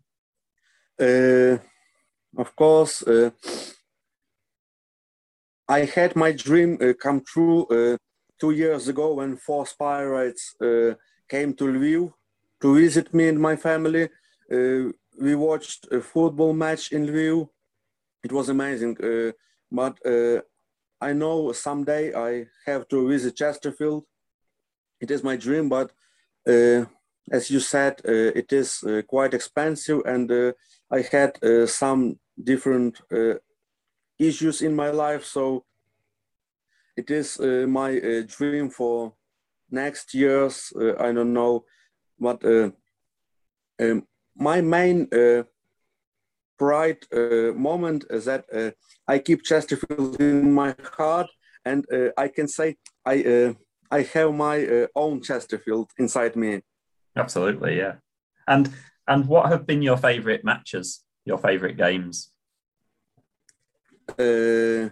Uh, 1.00 2.40
of 2.40 2.54
course, 2.56 3.02
uh, 3.02 3.30
I 5.68 5.84
had 5.84 6.16
my 6.16 6.32
dream 6.32 6.78
uh, 6.80 6.92
come 6.92 7.22
true 7.22 7.64
uh, 7.66 7.96
two 8.38 8.50
years 8.50 8.88
ago 8.88 9.14
when 9.14 9.36
four 9.36 9.66
pirates 9.78 10.54
uh, 10.60 10.94
came 11.28 11.54
to 11.54 11.64
Lviv 11.64 12.12
to 12.60 12.74
visit 12.74 13.12
me 13.14 13.28
and 13.28 13.40
my 13.40 13.56
family. 13.56 14.08
Uh, 14.50 14.92
we 15.20 15.34
watched 15.34 15.86
a 15.90 16.00
football 16.00 16.52
match 16.52 16.92
in 16.92 17.06
Lviv. 17.06 17.48
It 18.24 18.32
was 18.32 18.48
amazing, 18.48 18.96
uh, 19.02 19.32
but 19.70 19.98
uh, 20.06 20.42
I 21.00 21.12
know 21.12 21.52
someday 21.52 22.14
I 22.14 22.46
have 22.66 22.86
to 22.88 23.08
visit 23.08 23.36
Chesterfield. 23.36 24.04
It 25.00 25.10
is 25.10 25.24
my 25.24 25.36
dream, 25.36 25.68
but 25.68 25.90
uh, 26.48 26.84
as 27.30 27.50
you 27.50 27.60
said, 27.60 28.00
it 28.04 28.52
is 28.52 28.84
quite 29.08 29.34
expensive, 29.34 30.02
and 30.06 30.54
I 30.90 31.00
had 31.00 31.38
some 31.68 32.18
different 32.42 33.00
issues 34.18 34.62
in 34.62 34.74
my 34.76 34.90
life. 34.90 35.24
So 35.24 35.64
it 36.96 37.10
is 37.10 37.40
uh, 37.40 37.66
my 37.68 37.98
uh, 37.98 38.22
dream 38.26 38.70
for 38.70 39.14
next 39.70 40.14
years. 40.14 40.72
Uh, 40.76 40.94
I 40.98 41.12
don't 41.12 41.32
know, 41.32 41.64
but 42.18 42.44
um, 43.80 44.06
my 44.36 44.60
main 44.60 45.08
pride 46.62 47.02
uh, 47.12 47.52
moment 47.68 48.00
that 48.08 48.44
uh, 48.52 48.70
I 49.14 49.18
keep 49.18 49.44
Chesterfield 49.44 50.20
in 50.20 50.52
my 50.52 50.74
heart, 50.98 51.30
and 51.64 51.84
uh, 51.92 52.10
I 52.24 52.28
can 52.36 52.48
say 52.48 52.76
I 53.04 53.16
uh, 53.34 53.52
I 53.98 54.00
have 54.14 54.32
my 54.34 54.56
uh, 54.66 54.86
own 54.94 55.20
Chesterfield 55.22 55.90
inside 55.98 56.36
me. 56.36 56.60
Absolutely, 57.16 57.76
yeah. 57.76 57.94
And 58.46 58.70
and 59.06 59.26
what 59.26 59.50
have 59.50 59.66
been 59.66 59.82
your 59.82 59.98
favourite 59.98 60.44
matches, 60.44 61.04
your 61.24 61.38
favourite 61.38 61.76
games? 61.76 62.32
uh, 64.18 64.88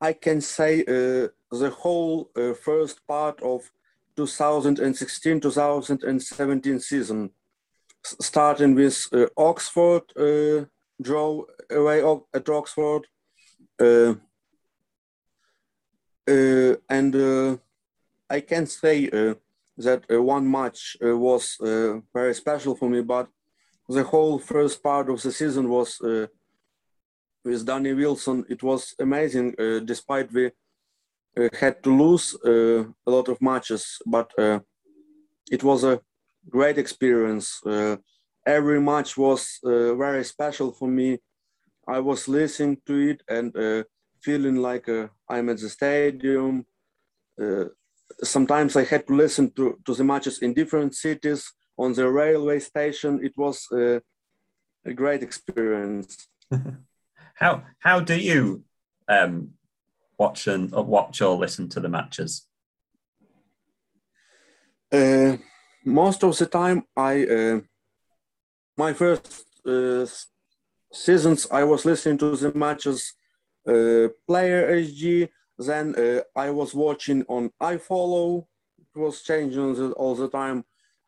I 0.00 0.12
can 0.12 0.40
say 0.40 0.80
uh, 0.80 1.28
the 1.50 1.70
whole 1.70 2.30
uh, 2.36 2.54
first 2.54 3.04
part 3.06 3.40
of 3.42 3.70
2016-2017 4.16 6.82
season, 6.82 7.30
starting 8.04 8.74
with 8.74 9.06
uh, 9.12 9.26
Oxford, 9.36 10.02
uh, 10.16 10.64
draw 11.02 11.42
away 11.70 12.02
at 12.34 12.48
Oxford, 12.48 13.06
uh, 13.80 14.14
uh, 16.28 16.76
and 16.88 17.16
uh, 17.16 17.56
I 18.30 18.40
can 18.40 18.66
say 18.66 19.08
uh, 19.10 19.34
that 19.78 20.04
uh, 20.10 20.22
one 20.22 20.48
match 20.48 20.96
uh, 21.04 21.16
was 21.16 21.56
very 22.14 22.34
special 22.34 22.76
for 22.76 22.88
me, 22.88 23.02
but 23.02 23.28
the 23.88 24.04
whole 24.04 24.38
first 24.38 24.82
part 24.82 25.10
of 25.10 25.20
the 25.20 25.32
season 25.32 25.68
was 25.68 25.98
with 27.44 27.66
Danny 27.66 27.92
Wilson. 27.92 28.44
It 28.48 28.62
was 28.62 28.94
amazing, 29.00 29.54
despite 29.84 30.32
we 30.32 30.52
had 31.60 31.82
to 31.82 31.90
lose 31.90 32.36
a 32.44 33.10
lot 33.10 33.28
of 33.28 33.42
matches, 33.42 33.98
but 34.06 34.30
it 35.50 35.62
was 35.64 35.82
a 35.84 36.00
great 36.48 36.78
experience. 36.78 37.60
Every 38.46 38.80
match 38.80 39.16
was 39.16 39.58
uh, 39.64 39.94
very 39.94 40.24
special 40.24 40.72
for 40.72 40.88
me. 40.88 41.18
I 41.86 42.00
was 42.00 42.28
listening 42.28 42.78
to 42.86 42.94
it 43.10 43.22
and 43.28 43.56
uh, 43.56 43.84
feeling 44.20 44.56
like 44.56 44.88
uh, 44.88 45.08
I'm 45.28 45.48
at 45.48 45.58
the 45.58 45.68
stadium. 45.68 46.66
Uh, 47.40 47.66
sometimes 48.22 48.76
I 48.76 48.84
had 48.84 49.06
to 49.06 49.14
listen 49.14 49.50
to, 49.52 49.78
to 49.84 49.94
the 49.94 50.04
matches 50.04 50.38
in 50.40 50.54
different 50.54 50.94
cities 50.94 51.52
on 51.76 51.92
the 51.92 52.08
railway 52.08 52.60
station. 52.60 53.20
It 53.22 53.32
was 53.36 53.66
uh, 53.72 54.00
a 54.84 54.92
great 54.92 55.22
experience. 55.22 56.28
How 57.34 57.64
how 57.78 57.98
do 58.00 58.14
you 58.14 58.62
um, 59.08 59.54
watch 60.18 60.46
and 60.46 60.72
uh, 60.72 60.82
watch 60.82 61.20
or 61.22 61.34
listen 61.36 61.68
to 61.70 61.80
the 61.80 61.88
matches? 61.88 62.46
Uh, 64.92 65.38
most 65.84 66.22
of 66.22 66.36
the 66.38 66.46
time, 66.46 66.84
I 66.96 67.26
uh, 67.26 67.60
my 68.76 68.92
first 68.92 69.44
uh, 69.66 70.06
seasons 70.92 71.46
I 71.50 71.64
was 71.64 71.84
listening 71.84 72.18
to 72.18 72.36
the 72.36 72.52
matches 72.54 73.14
uh, 73.66 74.08
Player 74.26 74.70
HG. 74.82 75.28
Then 75.58 75.94
uh, 75.94 76.22
I 76.34 76.50
was 76.50 76.74
watching 76.74 77.24
on 77.28 77.50
iFollow. 77.60 78.46
It 78.78 78.98
was 78.98 79.22
changing 79.22 79.92
all 79.92 80.14
the 80.14 80.28
time. 80.28 80.64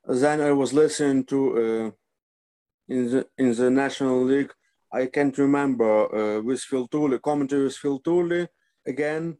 Then 0.07 0.40
I 0.40 0.53
was 0.53 0.72
listening 0.72 1.24
to 1.24 1.38
uh, 1.57 1.90
in 2.88 3.11
the 3.11 3.27
in 3.38 3.55
the 3.55 3.70
National 3.70 4.22
League. 4.22 4.53
I 4.92 5.07
can't 5.07 5.37
remember 5.38 6.14
uh, 6.14 6.40
with 6.40 6.61
Phil 6.61 6.87
Tooley, 6.87 7.18
commentary 7.18 7.64
with 7.64 7.77
Phil 7.77 7.98
Tooley 7.98 8.48
again, 8.87 9.38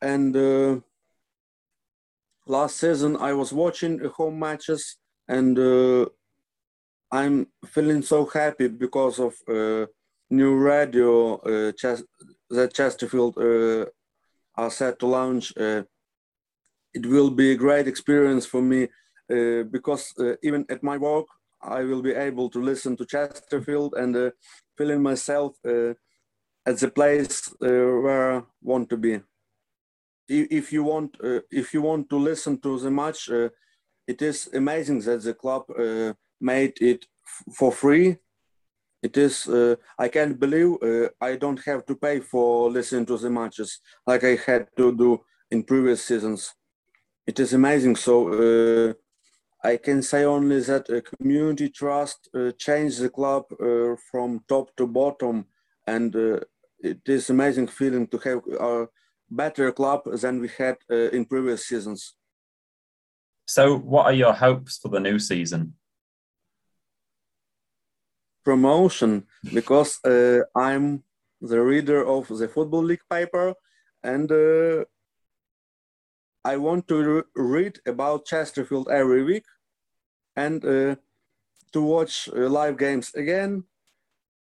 and. 0.00 0.36
Uh, 0.36 0.80
last 2.46 2.76
season 2.76 3.16
I 3.16 3.32
was 3.34 3.52
watching 3.52 4.00
home 4.16 4.38
matches 4.38 4.96
and 5.28 5.56
I'm 7.12 7.46
feeling 7.66 8.00
so 8.00 8.24
happy 8.24 8.68
because 8.68 9.20
of 9.20 9.34
uh, 9.46 9.86
new 10.30 10.56
radio 10.56 11.36
uh, 11.36 11.72
Ches- 11.72 12.04
that 12.48 12.72
Chesterfield 12.72 13.36
uh, 13.36 13.84
are 14.56 14.70
set 14.70 14.98
to 15.00 15.06
launch. 15.06 15.52
Uh, 15.54 15.82
it 16.94 17.04
will 17.04 17.30
be 17.30 17.52
a 17.52 17.56
great 17.56 17.86
experience 17.86 18.46
for 18.46 18.62
me 18.62 18.88
uh, 19.30 19.64
because 19.64 20.14
uh, 20.18 20.36
even 20.42 20.64
at 20.70 20.82
my 20.82 20.96
work 20.96 21.26
I 21.60 21.84
will 21.84 22.00
be 22.00 22.14
able 22.14 22.48
to 22.48 22.62
listen 22.62 22.96
to 22.96 23.04
Chesterfield 23.04 23.92
and 23.94 24.32
feeling 24.78 25.02
myself 25.02 25.54
at 25.64 26.78
the 26.78 26.90
place 26.90 27.54
where 27.58 28.38
I 28.38 28.42
want 28.62 28.88
to 28.90 28.96
be 28.96 29.20
if 30.28 30.72
you 30.72 30.82
want 30.82 31.16
if 31.50 31.72
you 31.72 31.82
want 31.82 32.10
to 32.10 32.16
listen 32.16 32.58
to 32.62 32.80
the 32.80 32.90
match 32.90 33.28
it 34.08 34.22
is 34.22 34.48
amazing 34.52 35.00
that 35.02 35.22
the 35.22 35.34
club 35.34 35.64
made 36.42 36.74
it 36.80 37.06
for 37.56 37.72
free 37.72 38.16
it 39.02 39.16
is 39.16 39.48
uh, 39.48 39.74
i 39.98 40.08
can't 40.08 40.38
believe 40.38 40.72
uh, 40.82 41.08
i 41.20 41.36
don't 41.36 41.62
have 41.64 41.84
to 41.84 41.94
pay 41.94 42.20
for 42.20 42.70
listening 42.70 43.06
to 43.06 43.18
the 43.18 43.30
matches 43.30 43.80
like 44.06 44.24
i 44.24 44.36
had 44.46 44.66
to 44.76 44.94
do 44.96 45.20
in 45.50 45.62
previous 45.62 46.02
seasons 46.04 46.54
it 47.26 47.38
is 47.40 47.52
amazing 47.52 47.96
so 47.96 48.14
uh, 48.28 48.92
i 49.64 49.76
can 49.76 50.02
say 50.02 50.24
only 50.24 50.60
that 50.60 50.88
uh, 50.90 51.00
community 51.16 51.68
trust 51.68 52.28
uh, 52.34 52.50
changed 52.58 53.00
the 53.00 53.10
club 53.10 53.44
uh, 53.52 53.94
from 54.10 54.40
top 54.48 54.74
to 54.76 54.86
bottom 54.86 55.44
and 55.86 56.14
it 56.78 57.00
is 57.06 57.30
amazing 57.30 57.66
feeling 57.66 58.06
to 58.06 58.18
have 58.18 58.40
a 58.60 58.86
better 59.30 59.72
club 59.72 60.00
than 60.20 60.40
we 60.40 60.48
had 60.56 60.76
in 60.88 61.24
previous 61.24 61.66
seasons. 61.66 62.14
So, 63.46 63.78
what 63.78 64.06
are 64.06 64.12
your 64.12 64.32
hopes 64.32 64.78
for 64.78 64.88
the 64.88 65.00
new 65.00 65.18
season? 65.18 65.74
Promotion, 68.44 69.26
because 69.54 69.98
uh, 70.04 70.40
I'm 70.56 71.04
the 71.40 71.60
reader 71.60 72.04
of 72.06 72.28
the 72.28 72.48
Football 72.48 72.84
League 72.84 73.06
paper, 73.10 73.54
and 74.02 74.30
uh, 74.30 74.84
I 76.44 76.56
want 76.56 76.88
to 76.88 76.96
re- 77.02 77.22
read 77.36 77.78
about 77.86 78.26
Chesterfield 78.26 78.88
every 78.88 79.22
week 79.22 79.44
and 80.36 80.64
uh, 80.64 80.96
to 81.72 81.80
watch 81.82 82.28
uh, 82.28 82.48
live 82.48 82.76
games 82.78 83.14
again. 83.14 83.64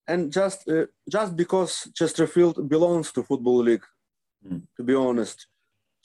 And 0.07 0.31
just 0.31 0.67
uh, 0.69 0.85
just 1.09 1.35
because 1.35 1.89
Chesterfield 1.95 2.69
belongs 2.69 3.11
to 3.13 3.23
Football 3.23 3.63
League, 3.63 3.85
Mm. 4.45 4.61
to 4.77 4.83
be 4.83 4.93
honest, 4.93 5.47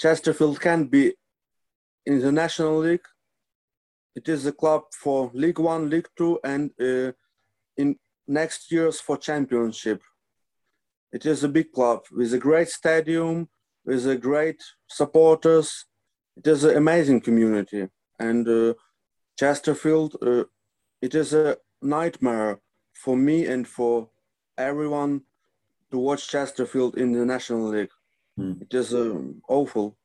Chesterfield 0.00 0.58
can 0.58 0.86
be 0.86 1.14
in 2.06 2.18
the 2.20 2.32
National 2.32 2.78
League. 2.78 3.06
It 4.16 4.26
is 4.26 4.46
a 4.46 4.52
club 4.52 4.82
for 5.02 5.30
League 5.34 5.58
One, 5.58 5.90
League 5.90 6.08
Two, 6.16 6.40
and 6.42 6.70
uh, 6.80 7.12
in 7.76 7.96
next 8.26 8.70
years 8.70 9.00
for 9.00 9.16
Championship. 9.16 10.02
It 11.12 11.26
is 11.26 11.44
a 11.44 11.48
big 11.48 11.72
club 11.72 12.00
with 12.10 12.32
a 12.32 12.38
great 12.38 12.68
stadium, 12.68 13.48
with 13.84 14.06
a 14.06 14.16
great 14.16 14.62
supporters. 14.86 15.84
It 16.36 16.46
is 16.46 16.64
an 16.64 16.76
amazing 16.76 17.20
community, 17.20 17.88
and 18.18 18.48
uh, 18.48 18.74
Chesterfield. 19.38 20.16
Uh, 20.22 20.44
it 21.02 21.14
is 21.14 21.34
a 21.34 21.56
nightmare 21.82 22.60
for 22.94 23.16
me 23.16 23.46
and 23.46 23.66
for 23.66 24.08
everyone 24.56 25.22
to 25.90 25.98
watch 25.98 26.28
Chesterfield 26.28 26.96
in 26.96 27.12
the 27.12 27.24
National 27.24 27.68
League. 27.68 27.90
Hmm. 28.36 28.54
It 28.60 28.72
is 28.72 28.94
um, 28.94 29.42
awful. 29.48 29.98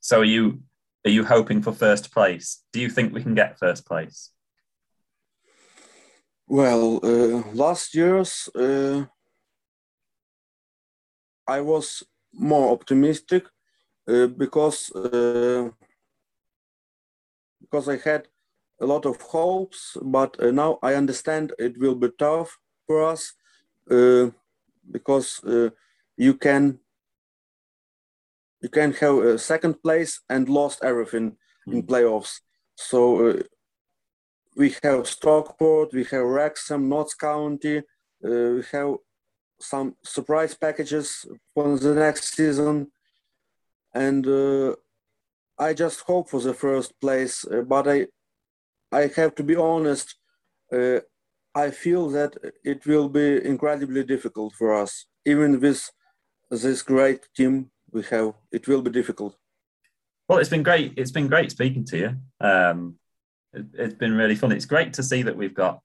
So 0.00 0.20
are 0.20 0.24
you 0.24 0.62
are 1.04 1.10
you 1.10 1.24
hoping 1.24 1.62
for 1.62 1.72
first 1.72 2.12
place? 2.12 2.62
Do 2.72 2.80
you 2.80 2.90
think 2.90 3.12
we 3.12 3.22
can 3.22 3.34
get 3.34 3.58
first 3.58 3.86
place? 3.86 4.30
Well, 6.52 7.00
uh, 7.02 7.42
last 7.54 7.94
year's 7.94 8.46
uh, 8.54 9.06
I 11.48 11.62
was 11.62 12.02
more 12.34 12.72
optimistic 12.74 13.44
uh, 14.06 14.26
because 14.26 14.92
uh, 14.94 15.70
because 17.62 17.88
I 17.88 17.96
had 17.96 18.28
a 18.82 18.84
lot 18.84 19.06
of 19.06 19.18
hopes, 19.22 19.96
but 20.02 20.36
uh, 20.42 20.50
now 20.50 20.78
I 20.82 20.92
understand 20.92 21.54
it 21.58 21.78
will 21.78 21.94
be 21.94 22.10
tough 22.18 22.58
for 22.86 23.02
us 23.02 23.32
uh, 23.90 24.28
because 24.90 25.42
uh, 25.44 25.70
you 26.18 26.34
can 26.34 26.80
you 28.60 28.68
can 28.68 28.92
have 28.92 29.16
a 29.24 29.38
second 29.38 29.82
place 29.82 30.20
and 30.28 30.50
lost 30.50 30.84
everything 30.84 31.38
in 31.66 31.82
Mm. 31.82 31.88
playoffs. 31.88 32.42
So 32.76 32.98
uh, 33.28 33.42
we 34.56 34.74
have 34.82 35.06
Stockport, 35.06 35.92
we 35.92 36.04
have 36.04 36.24
Wrexham, 36.24 36.88
Notts 36.88 37.14
County, 37.14 37.78
uh, 37.78 37.82
we 38.56 38.62
have 38.72 38.96
some 39.60 39.96
surprise 40.02 40.54
packages 40.54 41.24
for 41.54 41.78
the 41.78 41.94
next 41.94 42.34
season, 42.34 42.90
and 43.94 44.26
uh, 44.26 44.74
I 45.58 45.74
just 45.74 46.00
hope 46.00 46.30
for 46.30 46.40
the 46.40 46.54
first 46.54 47.00
place. 47.00 47.44
uh, 47.44 47.62
but 47.62 47.86
I, 47.88 48.06
I 48.90 49.10
have 49.16 49.34
to 49.36 49.42
be 49.42 49.56
honest. 49.56 50.16
Uh, 50.72 51.00
I 51.54 51.70
feel 51.70 52.08
that 52.10 52.34
it 52.64 52.86
will 52.86 53.08
be 53.10 53.44
incredibly 53.44 54.04
difficult 54.04 54.54
for 54.54 54.72
us, 54.72 55.06
even 55.26 55.60
with 55.60 55.90
this 56.50 56.82
great 56.82 57.28
team 57.36 57.70
we 57.90 58.02
have. 58.04 58.34
It 58.50 58.66
will 58.66 58.80
be 58.80 58.90
difficult. 58.90 59.36
Well, 60.28 60.38
it's 60.38 60.48
been 60.48 60.62
great. 60.62 60.94
It's 60.96 61.10
been 61.10 61.28
great 61.28 61.50
speaking 61.50 61.84
to 61.86 61.98
you. 61.98 62.16
Um, 62.40 62.96
it, 63.52 63.66
it's 63.74 63.94
been 63.94 64.14
really 64.14 64.34
fun. 64.34 64.52
It's 64.52 64.64
great 64.64 64.92
to 64.94 65.02
see 65.02 65.22
that 65.22 65.36
we've 65.36 65.54
got 65.54 65.80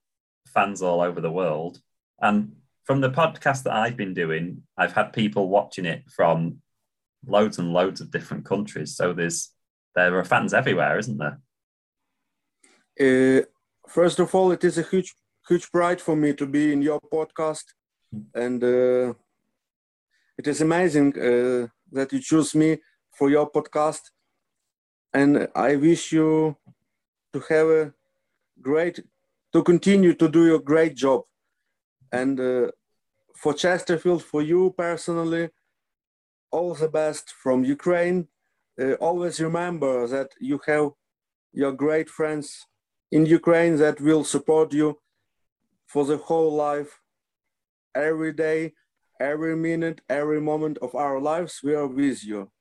fans 0.47 0.81
all 0.81 1.01
over 1.01 1.21
the 1.21 1.31
world. 1.31 1.79
And 2.21 2.55
from 2.85 3.01
the 3.01 3.09
podcast 3.09 3.63
that 3.63 3.73
I've 3.73 3.97
been 3.97 4.13
doing, 4.13 4.63
I've 4.77 4.93
had 4.93 5.13
people 5.13 5.49
watching 5.49 5.85
it 5.85 6.03
from 6.09 6.61
loads 7.25 7.59
and 7.59 7.73
loads 7.73 8.01
of 8.01 8.11
different 8.11 8.45
countries. 8.45 8.95
So 8.95 9.13
there's 9.13 9.51
there 9.95 10.17
are 10.17 10.23
fans 10.23 10.53
everywhere, 10.53 10.99
isn't 10.99 11.17
there? 11.17 11.39
Uh, 12.99 13.41
first 13.87 14.19
of 14.19 14.33
all, 14.33 14.51
it 14.51 14.63
is 14.63 14.77
a 14.77 14.83
huge, 14.83 15.15
huge 15.47 15.71
pride 15.71 15.99
for 15.99 16.15
me 16.15 16.33
to 16.33 16.45
be 16.45 16.71
in 16.71 16.81
your 16.81 17.01
podcast, 17.01 17.63
and 18.33 18.63
uh, 18.63 19.13
it 20.37 20.47
is 20.47 20.61
amazing 20.61 21.07
uh, 21.17 21.67
that 21.91 22.13
you 22.13 22.19
choose 22.19 22.53
me 22.55 22.77
for 23.17 23.29
your 23.29 23.49
podcast. 23.49 24.01
And 25.13 25.47
I 25.55 25.75
wish 25.77 26.11
you 26.11 26.55
to 27.33 27.39
have 27.49 27.67
a 27.67 27.93
great, 28.61 28.99
to 29.53 29.63
continue 29.63 30.13
to 30.13 30.27
do 30.29 30.45
your 30.45 30.59
great 30.59 30.95
job. 30.95 31.21
And 32.11 32.39
uh, 32.39 32.71
for 33.35 33.53
Chesterfield, 33.53 34.23
for 34.23 34.41
you 34.41 34.73
personally, 34.77 35.49
all 36.51 36.73
the 36.73 36.89
best 36.89 37.31
from 37.31 37.63
Ukraine. 37.63 38.27
Uh, 38.79 38.93
always 38.93 39.39
remember 39.39 40.07
that 40.07 40.29
you 40.39 40.59
have 40.65 40.91
your 41.51 41.71
great 41.71 42.09
friends 42.09 42.65
in 43.11 43.25
Ukraine 43.25 43.77
that 43.77 43.99
will 43.99 44.23
support 44.23 44.73
you 44.73 44.99
for 45.87 46.05
the 46.05 46.17
whole 46.17 46.53
life, 46.53 46.99
every 47.95 48.33
day, 48.33 48.73
every 49.19 49.55
minute, 49.55 50.01
every 50.09 50.41
moment 50.41 50.77
of 50.79 50.93
our 50.95 51.19
lives. 51.19 51.61
We 51.63 51.73
are 51.73 51.87
with 51.87 52.23
you. 52.23 52.51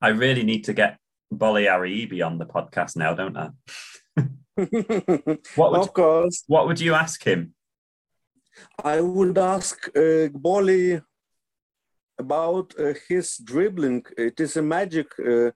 I 0.00 0.08
really 0.08 0.44
need 0.44 0.64
to 0.64 0.72
get 0.72 0.98
Bolly 1.30 1.64
Ariyibi 1.64 2.24
on 2.24 2.38
the 2.38 2.46
podcast 2.46 2.96
now, 2.96 3.14
don't 3.14 3.36
I? 3.36 3.50
What 5.56 5.72
would 5.72 5.80
of 5.80 5.92
course, 5.92 6.44
what 6.46 6.66
would 6.66 6.80
you 6.80 6.94
ask 6.94 7.22
him? 7.24 7.54
I 8.84 9.00
would 9.00 9.38
ask 9.38 9.88
uh, 9.96 10.28
Bolly 10.34 11.00
about 12.18 12.74
uh, 12.78 12.92
his 13.08 13.36
dribbling. 13.38 14.04
It 14.18 14.40
is 14.40 14.56
a 14.56 14.62
magic 14.62 15.06
uh, 15.18 15.50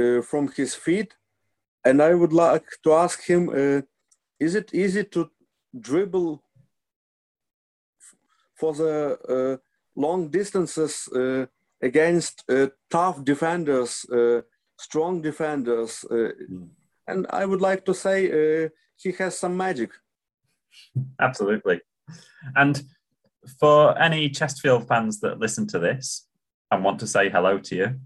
uh, 0.00 0.22
from 0.22 0.48
his 0.56 0.74
feet, 0.74 1.14
and 1.84 2.00
I 2.00 2.14
would 2.14 2.32
like 2.32 2.66
to 2.84 2.92
ask 2.94 3.22
him: 3.26 3.48
uh, 3.50 3.82
Is 4.40 4.54
it 4.54 4.72
easy 4.72 5.04
to 5.04 5.30
dribble 5.78 6.42
f- 8.00 8.16
for 8.54 8.72
the 8.72 9.18
uh, 9.28 9.56
long 9.94 10.30
distances 10.30 11.08
uh, 11.08 11.46
against 11.82 12.44
uh, 12.48 12.68
tough 12.90 13.22
defenders, 13.24 14.06
uh, 14.10 14.40
strong 14.78 15.22
defenders? 15.22 16.04
Uh, 16.10 16.32
Mm. 16.50 16.68
And 17.08 17.24
I 17.30 17.46
would 17.46 17.60
like 17.60 17.84
to 17.84 17.94
say 17.94 18.26
uh, 18.26 18.68
he 18.96 19.12
has 19.12 19.38
some 19.38 19.56
magic. 19.56 19.90
Absolutely. 21.20 21.80
And 22.56 22.82
for 23.60 23.96
any 23.96 24.28
Chesterfield 24.28 24.88
fans 24.88 25.20
that 25.20 25.38
listen 25.38 25.66
to 25.68 25.78
this 25.78 26.26
and 26.72 26.82
want 26.82 26.98
to 27.00 27.06
say 27.06 27.30
hello 27.30 27.58
to 27.58 27.76
you, 27.76 28.00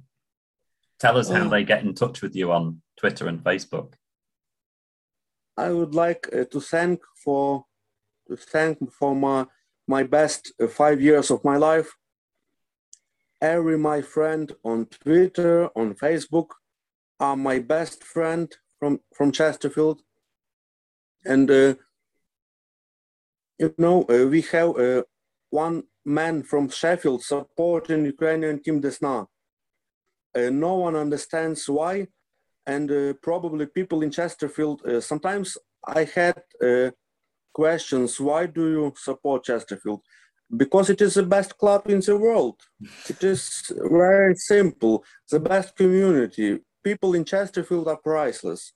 tell 0.99 1.17
us 1.17 1.31
how 1.31 1.47
Oh. 1.47 1.49
they 1.49 1.65
get 1.65 1.83
in 1.83 1.95
touch 1.95 2.21
with 2.21 2.37
you 2.37 2.53
on 2.53 2.83
Twitter 2.99 3.27
and 3.27 3.43
Facebook. 3.43 3.95
I 5.57 5.71
would 5.73 5.95
like 5.95 6.29
uh, 6.33 6.45
to 6.53 6.61
thank 6.61 7.01
for 7.25 7.65
to 8.29 8.37
thank 8.37 8.93
for 8.93 9.15
my 9.15 9.47
my 9.89 10.03
best 10.03 10.53
uh, 10.61 10.67
five 10.69 11.01
years 11.01 11.31
of 11.31 11.43
my 11.43 11.57
life. 11.57 11.91
Every 13.41 13.79
my 13.79 14.03
friend 14.03 14.53
on 14.63 14.87
Twitter, 14.87 15.71
on 15.75 15.95
Facebook, 15.95 16.49
are 17.21 17.37
my 17.37 17.59
best 17.59 18.03
friend 18.03 18.51
from 18.79 19.01
from 19.15 19.31
Chesterfield, 19.31 20.01
and 21.25 21.51
uh, 21.51 21.75
you 23.59 23.75
know 23.77 24.05
uh, 24.09 24.27
we 24.27 24.41
have 24.53 24.71
uh, 24.77 25.03
one 25.51 25.83
man 26.05 26.43
from 26.43 26.69
Sheffield 26.69 27.23
supporting 27.23 28.07
Ukrainian 28.07 28.63
team 28.63 28.81
Desna. 28.81 29.27
Uh, 30.35 30.51
no 30.51 30.77
one 30.77 30.97
understands 30.97 31.69
why, 31.69 32.07
and 32.67 32.91
uh, 32.91 33.13
probably 33.23 33.67
people 33.67 34.03
in 34.03 34.11
Chesterfield. 34.11 34.81
Uh, 34.87 35.01
sometimes 35.01 35.59
I 35.87 36.05
had 36.05 36.43
questions: 37.53 38.19
Why 38.19 38.47
do 38.47 38.65
you 38.71 38.95
support 38.97 39.45
Chesterfield? 39.45 40.01
Because 40.57 40.91
it 40.91 41.01
is 41.01 41.15
the 41.15 41.23
best 41.23 41.57
club 41.59 41.83
in 41.89 42.01
the 42.01 42.17
world. 42.17 42.59
It 43.09 43.23
is 43.23 43.41
very 43.77 44.35
simple. 44.35 45.05
The 45.31 45.39
best 45.39 45.77
community. 45.77 46.61
People 46.83 47.15
in 47.15 47.25
Chesterfield 47.25 47.89
are 47.89 47.99
priceless. 47.99 48.73